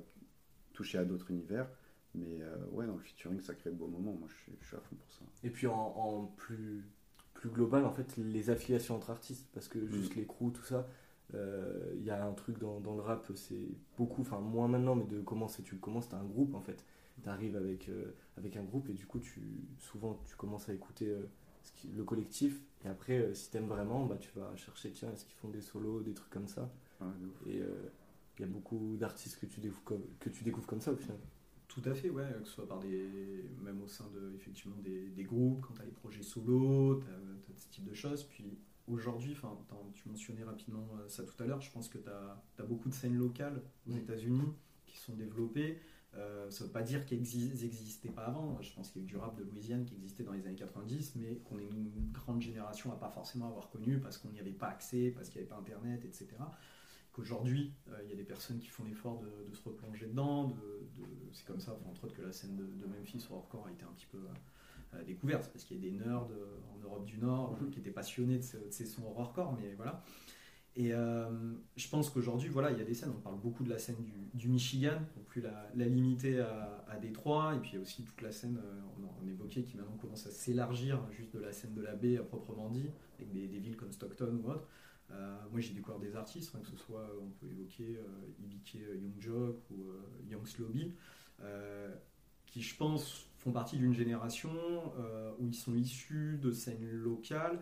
[0.73, 1.67] toucher à d'autres univers.
[2.13, 4.13] Mais euh, ouais, dans le featuring, ça crée de beaux moments.
[4.13, 5.23] Moi, je suis, je suis à fond pour ça.
[5.43, 6.83] Et puis en, en plus,
[7.33, 10.87] plus global, en fait, les affiliations entre artistes, parce que juste les crews, tout ça,
[11.33, 14.95] euh, il y a un truc dans, dans le rap, c'est beaucoup, enfin moins maintenant,
[14.95, 16.85] mais de comment tu commences, t'as un groupe en fait.
[17.23, 19.41] T'arrives avec, euh, avec un groupe et du coup, tu,
[19.77, 21.15] souvent, tu commences à écouter
[21.95, 22.61] le collectif.
[22.83, 25.61] Et après, euh, si t'aimes vraiment, bah, tu vas chercher, tiens, est-ce qu'ils font des
[25.61, 26.71] solos, des trucs comme ça.
[27.01, 27.47] Ouf.
[27.47, 27.89] Et euh,
[28.37, 30.95] il y a beaucoup d'artistes que, tu découvres comme- que tu découvres comme ça au
[30.95, 31.17] final.
[31.67, 35.09] Tout à fait, ouais, que ce soit par des, même au sein de effectivement des,
[35.09, 38.23] des groupes, quand tu as les projets solo, tu as, ce type de choses.
[38.25, 38.57] Puis
[38.87, 39.35] aujourd'hui,
[39.93, 42.93] tu mentionnais rapidement euh, ça tout à l'heure, je pense que tu as, beaucoup de
[42.93, 43.95] scènes locales aux.
[43.95, 44.53] États-Unis
[44.85, 45.79] qui sont développées.
[46.17, 48.61] Euh, ça ne veut pas dire qu'elles n'existaient pas avant.
[48.61, 50.55] Je pense qu'il y a eu du rap de Louisiane qui existait dans les années
[50.55, 54.39] 90, mais qu'on est une grande génération à pas forcément avoir connu parce qu'on n'y
[54.39, 56.27] avait pas accès, parce qu'il n'y avait pas Internet, etc
[57.13, 60.47] qu'aujourd'hui, euh, il y a des personnes qui font l'effort de, de se replonger dedans.
[60.49, 63.67] De, de- c'est comme ça, enfin, entre autres, que la scène de, Memphis au hardcore
[63.67, 64.19] a été un petit peu
[64.93, 66.27] euh, découverte, parce qu'il y a des nerds
[66.73, 69.73] en Europe du Nord euh, qui étaient passionnés de, ce- de ces sons hardcore, mais
[69.75, 70.03] voilà.
[70.77, 71.25] Et euh,
[71.75, 73.97] je pense qu'aujourd'hui, voilà, il y a des scènes, on parle beaucoup de la scène
[74.33, 78.03] du, Michigan, non plus la, la limiter à, Détroit, et puis il y a aussi
[78.03, 81.51] toute la scène, euh, on, en- évoquait, qui maintenant commence à s'élargir juste de la
[81.51, 84.67] scène de la baie à proprement dit, avec des, villes comme Stockton ou autre.
[85.09, 88.75] Euh, moi j'ai découvert des artistes, hein, que ce soit, on peut évoquer euh, Ibike
[88.75, 89.91] Young Jock ou
[90.29, 90.93] Young Slobby,
[92.45, 94.51] qui je pense font partie d'une génération
[95.39, 97.59] où ils sont issus de scènes locales,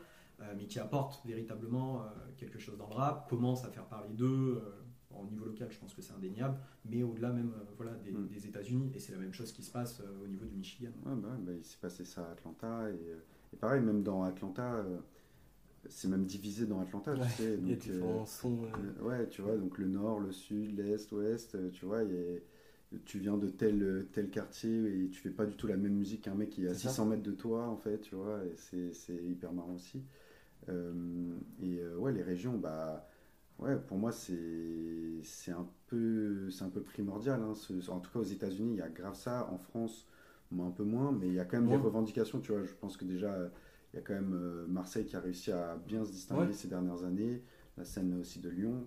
[0.57, 2.05] mais qui apportent véritablement euh,
[2.37, 4.61] quelque chose dans le rap, commencent à faire parler d'eux.
[4.63, 4.71] euh,
[5.11, 8.27] au niveau local, je pense que c'est indéniable, mais au-delà même euh, voilà, des, Mm.
[8.27, 10.91] des États-Unis, et c'est la même chose qui se passe euh, au niveau du Michigan.
[11.05, 12.89] Ouais, bah, bah, il s'est passé ça à Atlanta.
[12.91, 13.19] Et, euh,
[13.53, 14.99] et pareil, même dans Atlanta, euh,
[15.89, 17.57] c'est même divisé dans Atlanta, Ouais, tu sais.
[17.61, 18.59] Il y a donc, euh, différents sons.
[18.65, 22.43] euh, ouais, tu vois, donc le nord, le sud, l'est, l'ouest, euh, tu vois, et
[23.05, 26.23] tu viens de tel, tel quartier et tu fais pas du tout la même musique
[26.23, 26.89] qu'un mec qui est à C'est ça.
[26.89, 30.03] 600 mètres de toi, en fait, tu vois, et c'est, c'est hyper marrant aussi.
[30.69, 33.07] Euh, et euh, ouais, les régions, bah,
[33.59, 37.41] ouais, pour moi, c'est, c'est un peu, c'est un peu primordial.
[37.41, 39.49] hein, ce- en tout cas, aux États-Unis, il y a grave ça.
[39.51, 40.07] En France,
[40.59, 42.63] un peu moins, mais il y a quand même des revendications, tu vois.
[42.63, 43.37] Je pense que déjà,
[43.93, 46.53] il y a quand même euh, Marseille qui a réussi à bien se distinguer Ouais.
[46.53, 47.43] ces dernières années,
[47.77, 48.85] la scène aussi de Lyon.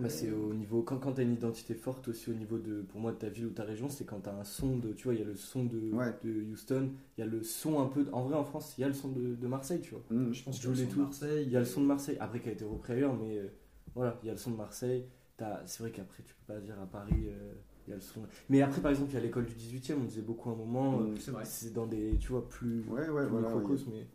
[0.00, 2.82] Bah, c'est au niveau quand, quand tu as une identité forte aussi au niveau de
[2.82, 4.92] pour moi de ta ville ou ta région c'est quand tu as un son de
[4.92, 6.14] tu vois il y a le son de, Ouais.
[6.22, 8.82] de Houston il y a le son un peu de- en vrai en France il
[8.82, 10.76] y a le son de, de Marseille tu vois Hum, Je pense que Joue le
[10.76, 11.02] son de.
[11.02, 13.38] Marseille, il y a le son de Marseille après qui a été repris ailleurs mais
[13.38, 13.48] euh,
[13.96, 15.04] voilà il y a le son de Marseille
[15.36, 17.52] T'as- c'est vrai qu'après tu peux pas dire à Paris euh,
[17.86, 19.90] il y a le son mais après par exemple il y a l'école du 18
[19.90, 21.12] e on disait beaucoup à un moment Hum.
[21.12, 21.44] euh, C'est vrai.
[21.44, 23.48] c'est dans des tu vois plus Ouais, ouais, plus voilà.
[23.48, 23.98] microcosme, oui.
[23.98, 24.06] mais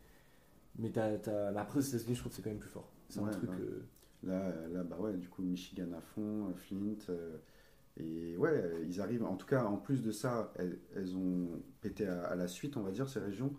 [0.79, 2.89] mais t'as, t'as- mais après aux États-Unis je trouve que c'est quand même plus fort
[3.09, 3.55] c'est un truc ouais.
[3.59, 3.85] euh,
[4.23, 7.09] Là, là, bah ouais, du coup, Michigan à fond, euh, Flint.
[7.09, 7.37] euh,
[7.97, 12.07] et ouais, ils arrivent, en tout cas, en plus de ça, elles, elles ont pété
[12.07, 13.53] à, à la suite, on va dire, ces régions.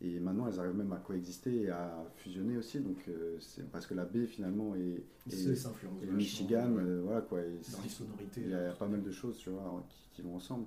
[0.00, 2.80] Et maintenant, elles arrivent même à coexister et à fusionner aussi.
[2.80, 7.40] Donc, euh, c'est parce que la baie, finalement, et, et, Michigan, ouais, euh, voilà quoi.
[7.40, 8.42] et dans les sonorités.
[8.42, 10.66] Il y a pas mal de choses, tu vois, qui, qui vont ensemble.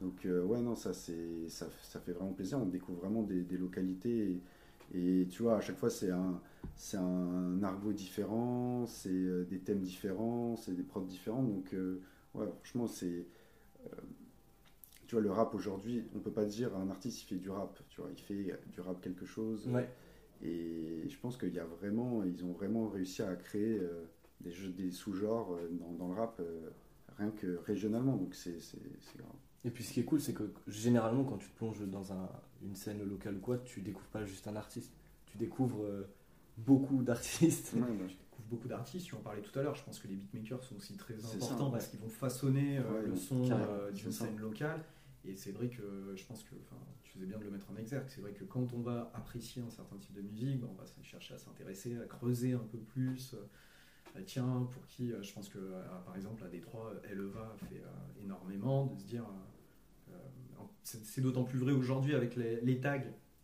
[0.00, 2.58] Donc, ouais, non, ça, ça, ça fait vraiment plaisir.
[2.58, 4.32] On découvre vraiment des, des localités.
[4.32, 4.42] Et,
[4.92, 6.40] et tu vois, à chaque fois, c'est un,
[6.76, 11.42] c'est un argot différent, c'est euh, des thèmes différents, c'est des prods différents.
[11.42, 12.00] Donc, euh,
[12.34, 13.26] ouais, franchement, c'est.
[13.86, 13.96] euh,
[15.06, 17.78] tu vois, le rap aujourd'hui, on peut pas dire un artiste, il fait du rap.
[17.90, 19.66] Tu vois, il fait du rap quelque chose.
[19.68, 19.88] ouais
[20.42, 24.04] Et je pense qu'il y a vraiment, ils ont vraiment réussi à créer euh,
[24.40, 26.40] des, jeux, des sous-genres dans, dans le rap,
[27.18, 28.16] rien que régionalement.
[28.16, 28.58] Donc c'est
[29.18, 29.30] grave.
[29.64, 32.28] Et puis ce qui est cool, c'est que généralement, quand tu te plonges dans un-
[32.64, 34.92] une scène locale ou quoi, tu découvres pas juste un artiste.
[35.26, 36.08] Tu découvres euh,
[36.58, 37.72] beaucoup d'artistes.
[37.74, 40.14] Ouais, bah, découvre beaucoup d'artistes, tu en parlais tout à l'heure, je pense que les
[40.14, 44.12] beatmakers sont aussi très importants ça, parce qu'ils vont façonner euh, le son euh, d'une
[44.12, 44.84] scène locale.
[45.24, 46.56] Et c'est vrai que je pense que,
[47.04, 49.62] tu faisais bien de le mettre en exergue, c'est vrai que quand on va apprécier
[49.62, 52.78] un certain type de musique, ben, on va chercher à s'intéresser, à creuser un peu
[52.78, 53.34] plus.
[53.34, 55.58] Euh, tiens, pour qui, je pense que
[56.04, 57.82] par exemple à Détroit, Eleva fait
[58.20, 59.24] énormément, de se dire,
[60.82, 62.98] c'est d'autant plus vrai aujourd'hui avec les, les tags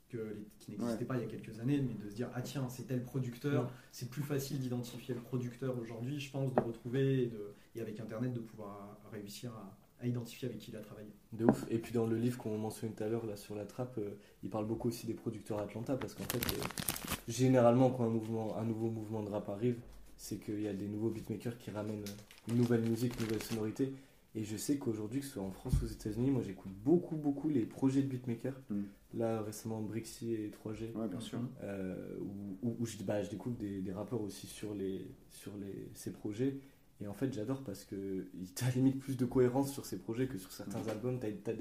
[0.09, 1.05] que les- qui n'existaient Ouais.
[1.05, 3.65] pas il y a quelques années, mais de se dire, ah tiens, c'est tel producteur,
[3.65, 3.71] Ouais.
[3.93, 8.01] c'est plus facile d'identifier le producteur aujourd'hui, je pense, de retrouver et, de- et avec
[8.01, 11.09] Internet de pouvoir réussir à, à identifier avec qui il a travaillé.
[11.33, 11.67] De ouf.
[11.71, 14.11] Et puis dans le livre qu'on mentionnait tout à l'heure là sur la trappe, euh,
[14.43, 18.57] il parle beaucoup aussi des producteurs Atlanta parce qu'en fait, euh, généralement quand un, mouvement,
[18.57, 19.77] un nouveau mouvement de rap arrive,
[20.17, 22.05] c'est qu'il y a des nouveaux beatmakers qui ramènent
[22.49, 23.93] une nouvelle musique, une nouvelle sonorité.
[24.35, 27.17] Et je sais qu'aujourd'hui, que ce soit en France ou aux États-Unis, moi j'écoute beaucoup,
[27.17, 28.61] beaucoup les projets de beatmakers.
[28.71, 28.83] Mm.
[29.15, 30.93] Là récemment, Brixie et 3G.
[30.95, 31.41] ouais, bien sûr.
[31.63, 35.57] euh, où, où- où je, bah, je découvre des, des rappeurs aussi sur, les, sur
[35.57, 36.59] les, ces projets.
[37.01, 40.27] Et en fait, j'adore parce que tu as limite plus de cohérence sur ces projets
[40.29, 40.89] que sur certains Mhm.
[40.91, 41.21] albums.
[41.21, 41.55] Tu as,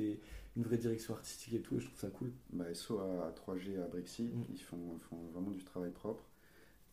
[0.57, 2.31] une vraie direction artistique et tout, et je trouve ça cool.
[2.51, 4.43] Bah, SO à 3G à Brexit, Mm.
[4.51, 6.23] ils font, font vraiment du travail propre.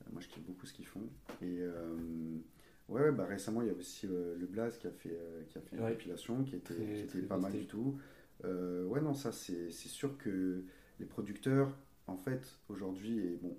[0.03, 1.01] Euh, moi, je kiffe beaucoup ce qu'ils font.
[1.43, 1.97] Et euh,
[2.89, 5.43] ouais, ouais, bah, récemment, il y a aussi euh, le Blaze qui a fait, euh,
[5.49, 7.99] qui a fait une compilation qui était, Très- qui était pas mal du tout.
[8.45, 10.65] Euh, ouais, non, ça, c'est sûr que
[11.01, 11.77] les producteurs,
[12.07, 13.57] en fait, aujourd'hui, et bon,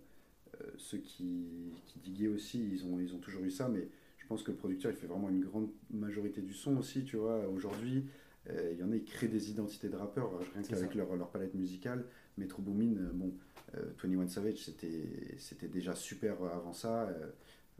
[0.61, 4.27] euh, ceux qui, qui diguaient aussi, ils ont, ils ont toujours eu ça, mais je
[4.27, 7.47] pense que le producteur, il fait vraiment une grande majorité du son aussi, tu vois.
[7.49, 8.05] Aujourd'hui,
[8.49, 11.29] euh, il y en a, ils créent des identités de rappeurs, rien qu'avec leur, leur
[11.31, 12.05] palette musicale.
[12.37, 13.33] Metro Boomin, bon,
[13.75, 17.09] euh, 21 Savage, c'était c'était déjà super avant ça.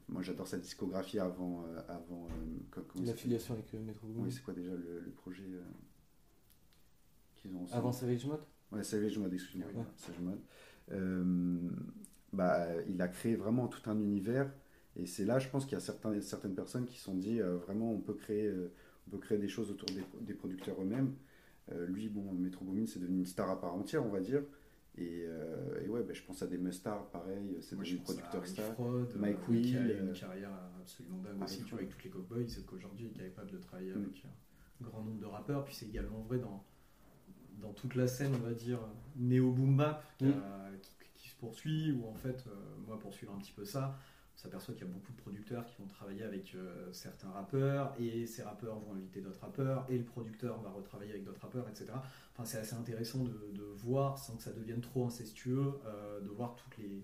[0.07, 1.63] Moi, j'adore sa discographie avant.
[1.65, 2.27] euh, avant
[2.77, 4.25] euh, L'affiliation avec euh, Metro Boomin.
[4.25, 5.43] Oui, c'est quoi déjà le, le projet
[7.35, 8.41] qu'ils ont ensemble Avant Savage Mode?
[8.71, 9.67] Ouais, Savage Mode, excuse-moi.
[9.73, 9.85] Ouais.
[9.97, 10.39] Savage Mode.
[12.33, 14.51] Bah, il a créé vraiment tout un univers.
[14.97, 17.41] Et c'est là, je pense qu'il y a certains, certaines personnes qui se sont dit
[17.41, 18.71] euh, vraiment, on peut, créer, euh,
[19.07, 21.15] on peut créer des choses autour des, des producteurs eux-mêmes.
[21.71, 24.43] Euh, lui, bon, Metro Boomin, c'est devenu une star à part entière, on va dire.
[24.97, 28.01] Et, euh, et ouais, bah, je pense à des Mustards, pareil, c'est Moi, devenu je
[28.01, 28.73] pense à producteur Rick star.
[28.73, 31.69] Fraud, euh, Mike qui Will, a eu euh, une carrière absolument dingue Ah, aussi, tu
[31.71, 34.03] vois, avec toutes les cowboys, c'est qu'aujourd'hui il est capable de travailler Mm.
[34.03, 34.25] avec
[34.81, 36.63] un grand nombre de rappeurs, puis c'est également vrai dans,
[37.61, 38.79] dans toute la scène, on va dire,
[39.17, 40.29] néo-boom bap qui, Mm.
[40.31, 42.51] a- qui- qui se poursuit, où en fait, euh,
[42.87, 43.97] moi pour suivre un petit peu ça,
[44.33, 47.93] on s'aperçoit qu'il y a beaucoup de producteurs qui vont travailler avec euh, certains rappeurs,
[47.99, 51.67] et ces rappeurs vont inviter d'autres rappeurs, et le producteur va retravailler avec d'autres rappeurs,
[51.69, 51.85] etc.
[52.35, 56.27] Enfin, c'est assez intéressant de, de voir, sans que ça devienne trop incestueux, euh, de
[56.27, 57.01] voir toutes les,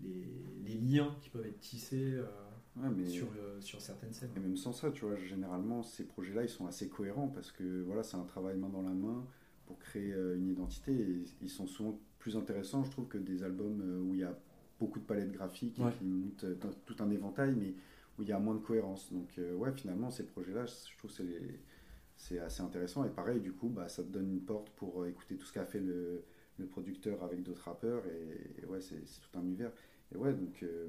[0.00, 0.26] les,
[0.64, 2.24] les liens qui peuvent être tissés euh,
[2.76, 4.30] Ouais, mais, sur, le- sur certaines scènes.
[4.36, 7.82] et même sans ça, tu vois, généralement, ces projets-là, ils sont assez cohérents parce que
[7.82, 9.24] voilà, c'est un travail main dans la main
[9.66, 13.42] pour créer euh, une identité et ils sont souvent plus intéressants, je trouve, que des
[13.44, 14.36] albums où il y a
[14.80, 15.90] beaucoup de palettes graphiques Ouais.
[15.92, 16.46] et qui montent
[16.86, 17.74] tout un éventail, mais
[18.18, 19.12] où il y a moins de cohérence.
[19.12, 21.60] Donc, euh, ouais, finalement, ces projets-là, je trouve que c'est les-
[22.24, 23.04] c'est assez intéressant.
[23.04, 25.52] Et pareil, du coup, bah, ça te donne une porte pour euh, écouter tout ce
[25.52, 26.24] qu'a fait le,
[26.58, 28.02] le producteur avec d'autres rappeurs.
[28.06, 29.72] Et, et ouais, c'est c'est tout un univers.
[30.14, 30.88] Et ouais, donc, euh,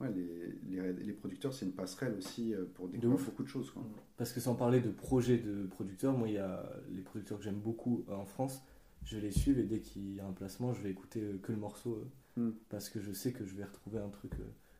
[0.00, 3.70] ouais, les, les, les producteurs, c'est une passerelle aussi euh, pour découvrir beaucoup de choses.
[3.70, 3.82] Quoi.
[4.16, 7.44] Parce que sans parler de projets de producteurs, moi, il y a les producteurs que
[7.44, 8.62] j'aime beaucoup en France,
[9.04, 11.58] je les suivre et dès qu'il y a un placement, je vais écouter que le
[11.58, 12.04] morceau euh,
[12.36, 12.50] Mm.
[12.68, 14.32] parce que je sais que je vais retrouver un truc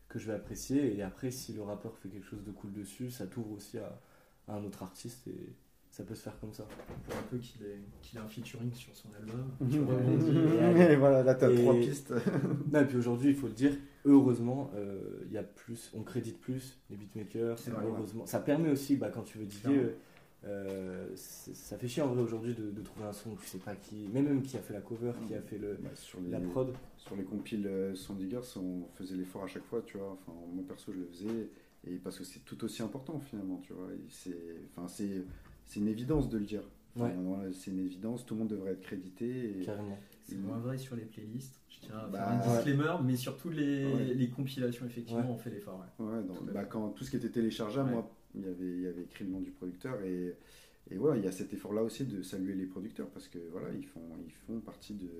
[0.08, 0.96] que je vais apprécier.
[0.96, 4.00] Et après, si le rappeur fait quelque chose de cool dessus, ça t'ouvre aussi à,
[4.48, 5.54] à un autre artiste et
[5.94, 6.64] ça peut se faire comme ça.
[7.06, 9.48] Pour un peu qu'il ait, un featuring sur son album.
[9.70, 10.82] Tu rebondis.
[10.92, 12.12] Et voilà, là, t'as Et- trois pistes.
[12.72, 16.02] Non, et puis aujourd'hui, il faut le dire, heureusement, euh, il y a plus, on
[16.02, 17.56] crédite plus les beatmakers.
[17.68, 19.90] Vrai, heureusement, ça permet aussi, bah, quand tu veux diguer,
[20.44, 23.46] euh, c'est- ça fait chier en vrai aujourd'hui de, de trouver un son où tu
[23.46, 25.90] sais pas qui, mais même qui a fait la cover, qui a fait le, Bah,
[25.94, 26.74] sur les, la prod.
[26.96, 30.10] Sur les compiles euh, Son Diggers, on faisait l'effort à chaque fois, tu vois.
[30.20, 31.48] Enfin, moi perso, je le faisais.
[31.86, 33.86] Et parce que c'est tout aussi important finalement, tu vois.
[34.74, 35.22] Enfin, c'est,
[35.66, 36.62] c'est une évidence de le dire.
[36.96, 37.14] Enfin, Ouais.
[37.18, 39.60] voilà, c'est une évidence, tout le monde devrait être crédité.
[39.60, 39.98] Et, Carrément.
[40.22, 41.60] C'est moins vrai sur les playlists.
[41.68, 44.14] Je tiens à Bah, faire un disclaimer, mais surtout les, Ouais.
[44.14, 45.28] les compilations, effectivement, Ouais.
[45.30, 45.84] on fait l'effort.
[45.98, 46.04] ouais.
[46.06, 47.94] Ouais, dans- Tout bah, quand tout ce qui était téléchargeable, Ouais.
[47.96, 50.34] moi, il y avait, il y avait écrit le nom du producteur et,
[50.90, 53.68] et ouais, il y a cet effort-là aussi de saluer les producteurs parce que voilà,
[53.74, 55.10] ils font, ils font partie de,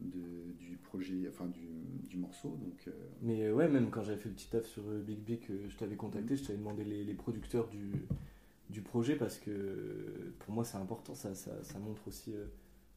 [0.00, 1.68] de- du projet, enfin du,
[2.08, 2.50] du morceau.
[2.62, 5.40] Donc, euh, Mais ouais, même quand j'avais fait le petit taf sur euh, Big Big,
[5.50, 7.90] euh, je t'avais contacté, je t'avais demandé les, les producteurs du,
[8.72, 12.32] du projet parce que euh, pour moi c'est important, ça, ça, ça montre aussi.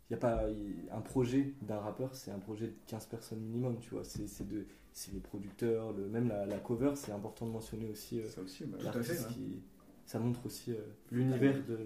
[0.10, 3.40] Il y a pas y- un projet d'un rappeur, c'est un projet de 15 personnes
[3.42, 4.04] minimum, tu vois.
[4.04, 7.90] C'est c'est de c'est les producteurs, le, même la, la cover, c'est important de mentionner
[7.90, 9.36] aussi euh, ça aussi, bah, Tout à fait, l'artiste ouais.
[9.36, 9.62] qui.
[10.06, 10.76] Ça montre aussi euh,
[11.12, 11.78] l'univers de,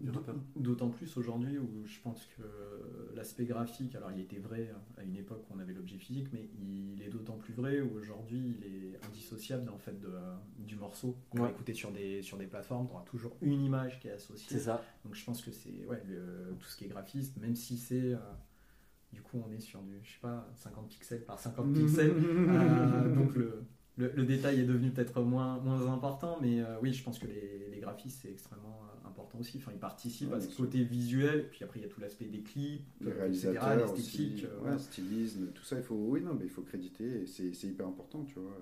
[0.00, 0.34] du rappeur.
[0.56, 2.42] D'autant plus aujourd'hui où je pense que
[3.14, 6.48] l'aspect graphique, alors il était vrai à une époque où on avait l'objet physique, mais
[6.58, 10.08] il est d'autant plus vrai où aujourd'hui il est indissociable en fait de,
[10.58, 11.50] du morceau qu'on va Ouais.
[11.50, 12.86] écouter sur des, sur des plateformes.
[12.86, 14.46] Tu auras toujours une image qui est associée.
[14.58, 14.82] C'est ça.
[15.04, 18.14] Donc je pense que c'est ouais, le- tout ce qui est graphiste, même si c'est.
[18.14, 18.18] euh,
[19.12, 22.14] du coup, on est sur du, je sais pas, 50 pixels par 50 pixels.
[22.48, 23.62] Euh, donc le,
[23.96, 27.26] le, le détail est devenu peut-être moins, moins important, mais euh, oui, je pense que
[27.26, 29.58] les, les graphistes, c'est extrêmement euh, important aussi.
[29.58, 30.64] Enfin, ils participent Ouais, à ce sûr.
[30.64, 34.42] côté visuel, puis après, il y a tout l'aspect des clips, les euh, réalisateurs l'esthétique.
[34.44, 34.78] ouais, voilà.
[34.78, 38.34] stylisme, tout ça, il faut, oui, non, mais il faut créditer, c'est hyper important, tu
[38.38, 38.52] vois.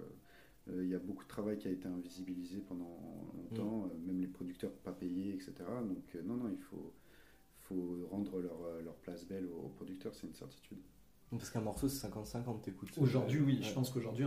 [0.70, 2.98] Euh, Il y a beaucoup de travail qui a été invisibilisé pendant
[3.34, 5.54] longtemps, euh, même les producteurs pas payés, etc.
[5.88, 6.92] Donc, non, non, il faut,
[7.60, 10.78] faut rendre leur, leur place belle aux, aux producteurs, c'est une certitude.
[11.38, 12.90] Parce qu'un morceau c'est 50-50, t'écoutes.
[12.98, 13.62] Aujourd'hui, oui, Ouais.
[13.62, 14.26] je pense qu'aujourd'hui,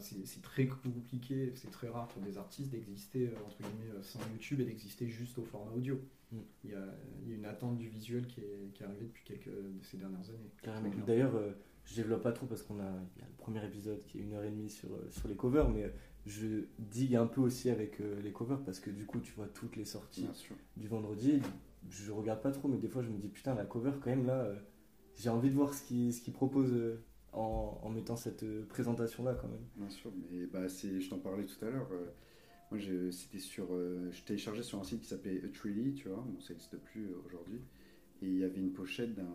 [0.00, 4.20] c'est très compliqué, c'est très rare pour des artistes d'exister euh, entre guillemets euh, sans
[4.32, 5.98] YouTube et d'exister juste au format audio.
[6.30, 6.36] Mm.
[6.64, 6.84] Il, y a,
[7.24, 9.82] il y a une attente du visuel qui est, qui est arrivée depuis quelques de
[9.82, 10.50] ces dernières années.
[10.62, 10.90] Carrément.
[11.06, 11.52] D'ailleurs, euh,
[11.84, 14.22] je développe pas trop parce qu'on a, il y a le premier épisode qui est
[14.22, 15.92] une heure et demie sur, sur les covers, mais
[16.26, 19.48] je digue un peu aussi avec euh, les covers parce que du coup, tu vois
[19.48, 20.28] toutes les sorties
[20.76, 21.40] du vendredi.
[21.90, 24.24] Je regarde pas trop, mais des fois, je me dis putain, la cover, quand même,
[24.26, 24.54] là, euh,
[25.16, 27.02] j'ai envie de voir ce qu'ils qu'ils proposent euh,
[27.32, 29.64] en, mettant cette euh, présentation-là, quand même.
[29.76, 31.88] Bien sûr, mais bah, je t'en parlais tout à l'heure.
[31.92, 32.06] euh,
[32.70, 36.54] moi, c'était sur, je téléchargeais sur un site qui s'appelait Atreely, tu vois, bon, ça
[36.54, 37.60] n'existe plus aujourd'hui.
[38.22, 39.28] Et il y avait une pochette d'un,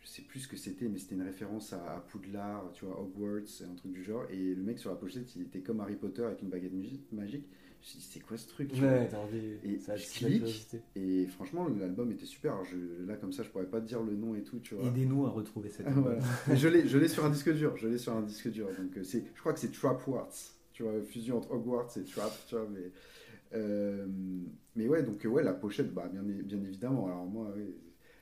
[0.00, 3.62] je sais plus ce que c'était, mais c'était une référence à, Poudlard, tu vois, Hogwarts,
[3.70, 4.24] un truc du genre.
[4.30, 6.72] Et le mec sur la pochette, il était comme Harry Potter avec une baguette
[7.12, 7.46] magique.
[7.86, 9.58] Je me suis dit, c'est quoi ce truc Ouais, t'as envie.
[9.62, 10.76] Et ça je clique.
[10.96, 12.54] Et franchement, l'album était super.
[12.54, 14.74] Alors, je, là, comme ça, je pourrais pas te dire le nom et tout, tu
[14.74, 14.86] vois.
[14.86, 16.18] Aidez-nous à retrouver cette Voilà.
[16.48, 17.76] Mais je l'ai, je l'ai sur un disque dur.
[17.76, 18.66] Je l'ai sur un disque dur.
[18.76, 20.34] Donc euh, c'est, je crois que c'est Trapwarts.
[20.72, 22.32] Tu vois, fusion entre Hogwarts et Trap.
[22.48, 22.90] Tu vois, mais,
[23.54, 24.06] euh,
[24.74, 27.06] mais ouais, donc euh, ouais, la pochette, bah bien, bien évidemment.
[27.06, 27.72] Alors moi, ouais,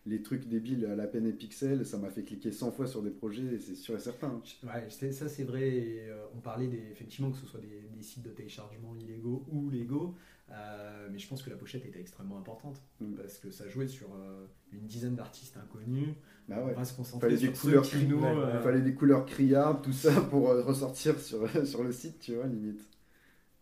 [0.06, 3.02] les trucs débiles à la peine et pixels, ça m'a fait cliquer 100 fois sur
[3.02, 4.40] des projets, c'est sûr et certain.
[4.62, 5.68] Ouais, ça c'est vrai.
[5.68, 9.46] et, euh, on parlait des, effectivement que ce soit des, des sites de téléchargement illégaux
[9.50, 10.14] ou légaux,
[10.50, 13.14] euh, mais je pense que la pochette était extrêmement importante Mm.
[13.14, 16.10] parce que ça jouait sur euh, une dizaine d'artistes inconnus.
[16.48, 16.74] Bah On ouais.
[16.74, 18.20] va se concentrer Fallait sur des couleurs qui nous.
[18.20, 22.34] ouais, Il fallait des couleurs criardes, tout ça pour ressortir sur, sur le site, tu
[22.34, 22.86] vois, limite.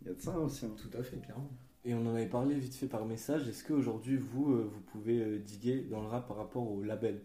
[0.01, 0.67] Il y a de ça aussi.
[0.67, 0.75] hein.
[0.77, 1.51] Tout à fait, clairement.
[1.85, 3.49] Et on en avait parlé vite fait par message.
[3.49, 7.23] Est-ce qu'aujourd'hui, vous, euh, vous pouvez euh, diguer dans le rap par rapport au label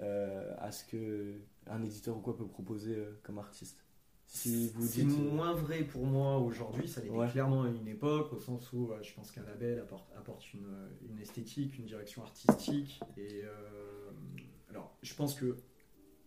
[0.00, 1.34] euh, À ce que
[1.66, 3.84] un éditeur ou quoi peut proposer comme artiste?
[4.26, 5.18] Si vous C'est dites.
[5.32, 7.28] moins vrai pour moi aujourd'hui, ça l'était Ouais.
[7.30, 10.66] clairement à une époque, au sens où je pense qu'un label apporte, apporte une,
[11.10, 13.00] une esthétique, une direction artistique.
[13.18, 13.42] Et
[14.70, 15.56] alors, je pense que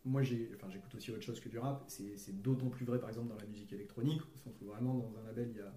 [0.03, 1.83] moi, j'ai, enfin, j'écoute aussi autre chose que du rap.
[1.87, 4.95] C'est, c'est d'autant plus vrai, par exemple, dans la musique électronique, au sens où vraiment
[4.95, 5.71] dans un label, il y a,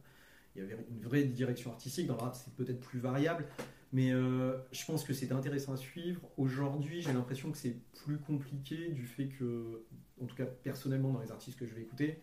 [0.54, 2.06] il y avait une vraie direction artistique.
[2.06, 3.46] Dans le rap, c'est peut-être plus variable.
[3.92, 6.20] Mais euh, je pense que c'était intéressant à suivre.
[6.36, 9.84] Aujourd'hui, j'ai l'impression que c'est plus compliqué du fait que,
[10.20, 12.20] en tout cas personnellement, dans les artistes que je vais écouter,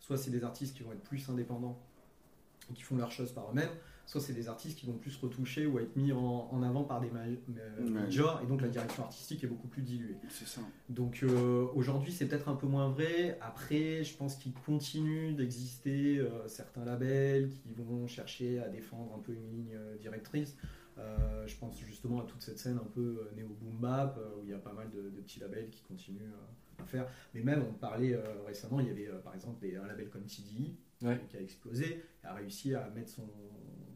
[0.00, 1.80] soit c'est des artistes qui vont être plus indépendants,
[2.74, 3.70] qui font leurs choses par eux-mêmes,
[4.06, 7.00] soit c'est des artistes qui vont plus retoucher ou être mis en, en avant par
[7.00, 7.90] des euh, Ouais.
[7.90, 10.16] majors, et donc la direction artistique est beaucoup plus diluée.
[10.28, 10.60] C'est ça.
[10.88, 13.38] Donc euh, aujourd'hui, c'est peut-être un peu moins vrai.
[13.40, 19.20] Après, je pense qu'il continue d'exister euh, certains labels qui vont chercher à défendre un
[19.20, 20.56] peu une ligne directrice.
[20.96, 24.40] Euh, je pense justement à toute cette scène un peu euh, néo boom bap euh,
[24.40, 27.08] où il y a pas mal de, de petits labels qui continuent euh, à faire.
[27.34, 30.08] Mais même, on parlait euh, récemment, il y avait euh, par exemple des- un label
[30.08, 31.20] comme TDI Ouais.
[31.28, 33.28] qui a explosé, a réussi à mettre son,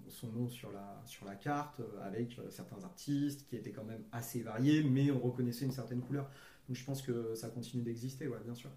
[0.08, 3.84] son nom sur la, sur la carte euh, avec euh, certains artistes qui étaient quand
[3.84, 6.30] même assez variés, mais on reconnaissait une certaine couleur.
[6.68, 8.70] Donc je pense que ça continue d'exister, ouais, bien sûr.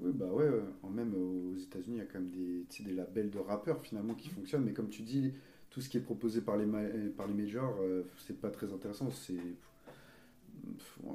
[0.00, 3.30] Oui, bah ouais, euh, même aux États-Unis, il y a quand même des, des labels
[3.30, 5.32] de rappeurs finalement qui fonctionnent, mais comme tu dis,
[5.70, 8.72] tout ce qui est proposé par les, ma- par les majors, euh, c'est pas très
[8.72, 9.10] intéressant.
[9.10, 9.34] C'est.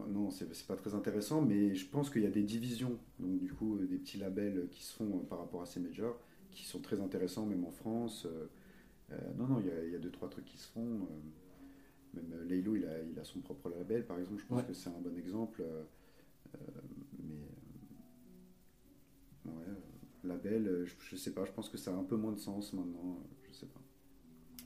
[0.08, 3.52] Non, c'est pas très intéressant, mais je pense qu'il y a des divisions, donc du
[3.52, 6.18] coup, des petits labels qui se font par rapport à ces majors,
[6.52, 8.26] qui sont très intéressants, même en France.
[8.26, 8.48] euh,
[9.38, 10.82] non, non, il y, a, il y a deux, trois trucs qui se font.
[11.02, 11.06] euh,
[12.14, 14.66] même euh, Laylo, il a, il a son propre label, par exemple, je pense Ouais.
[14.68, 15.62] que c'est un bon exemple.
[15.62, 15.84] euh,
[16.56, 16.60] euh,
[17.20, 17.36] mais.
[17.36, 17.48] euh,
[19.46, 22.16] Ouais, euh, label, euh, je, je sais pas, je pense que ça a un peu
[22.16, 23.80] moins de sens maintenant, euh, je sais pas.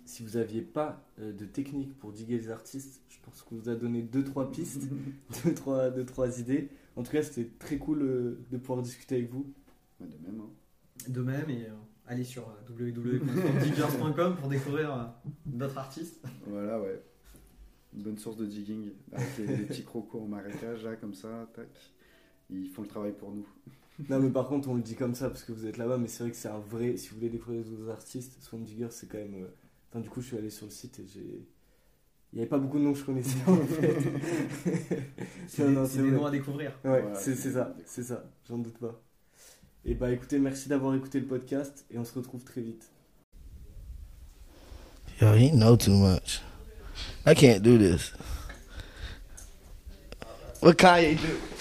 [0.06, 3.70] Si vous aviez pas euh, de technique pour diguer les artistes, je pense qu'on vous
[3.70, 4.84] a donné 2-3 pistes,
[5.46, 6.70] 2-3 deux, trois idées.
[6.96, 9.54] En tout cas, c'était très cool euh, de pouvoir discuter avec vous.
[10.00, 10.50] Bah, de même, hein.
[11.10, 11.74] De même, et euh,
[12.08, 15.03] allez sur euh, www.diggers.com pour découvrir euh,
[15.45, 16.22] d'autres artistes.
[16.47, 17.01] Voilà, ouais.
[17.95, 21.49] Une bonne source de digging, avec les, les petits crocos en marécage, là, comme ça,
[21.56, 21.70] tac.
[22.49, 23.47] Ils font le travail pour nous.
[24.10, 26.08] Non, mais par contre, on le dit comme ça parce que vous êtes là-bas, mais
[26.10, 26.97] c'est vrai que c'est un vrai.
[26.97, 29.36] Si vous voulez découvrir les autres artistes, Swan Digger, c'est quand même.
[29.36, 29.47] euh,
[29.89, 31.47] Enfin, du coup, je suis allé sur le site et j'ai.
[32.34, 33.95] Il n'y avait pas beaucoup de noms que je connaissais en fait.
[35.47, 36.18] C'est Non, des, non, c'est c'est des vrai.
[36.18, 36.72] noms à découvrir.
[36.84, 39.01] Ouais, Voilà, c'est c'est- c'est ça, c'est ça, j'en doute pas.
[39.88, 42.89] Et bah écoutez, merci d'avoir écouté le podcast et on se retrouve très vite.
[45.21, 46.41] Yo, he know too much.
[47.25, 48.11] I can't do this.
[50.61, 51.55] What Kanye do?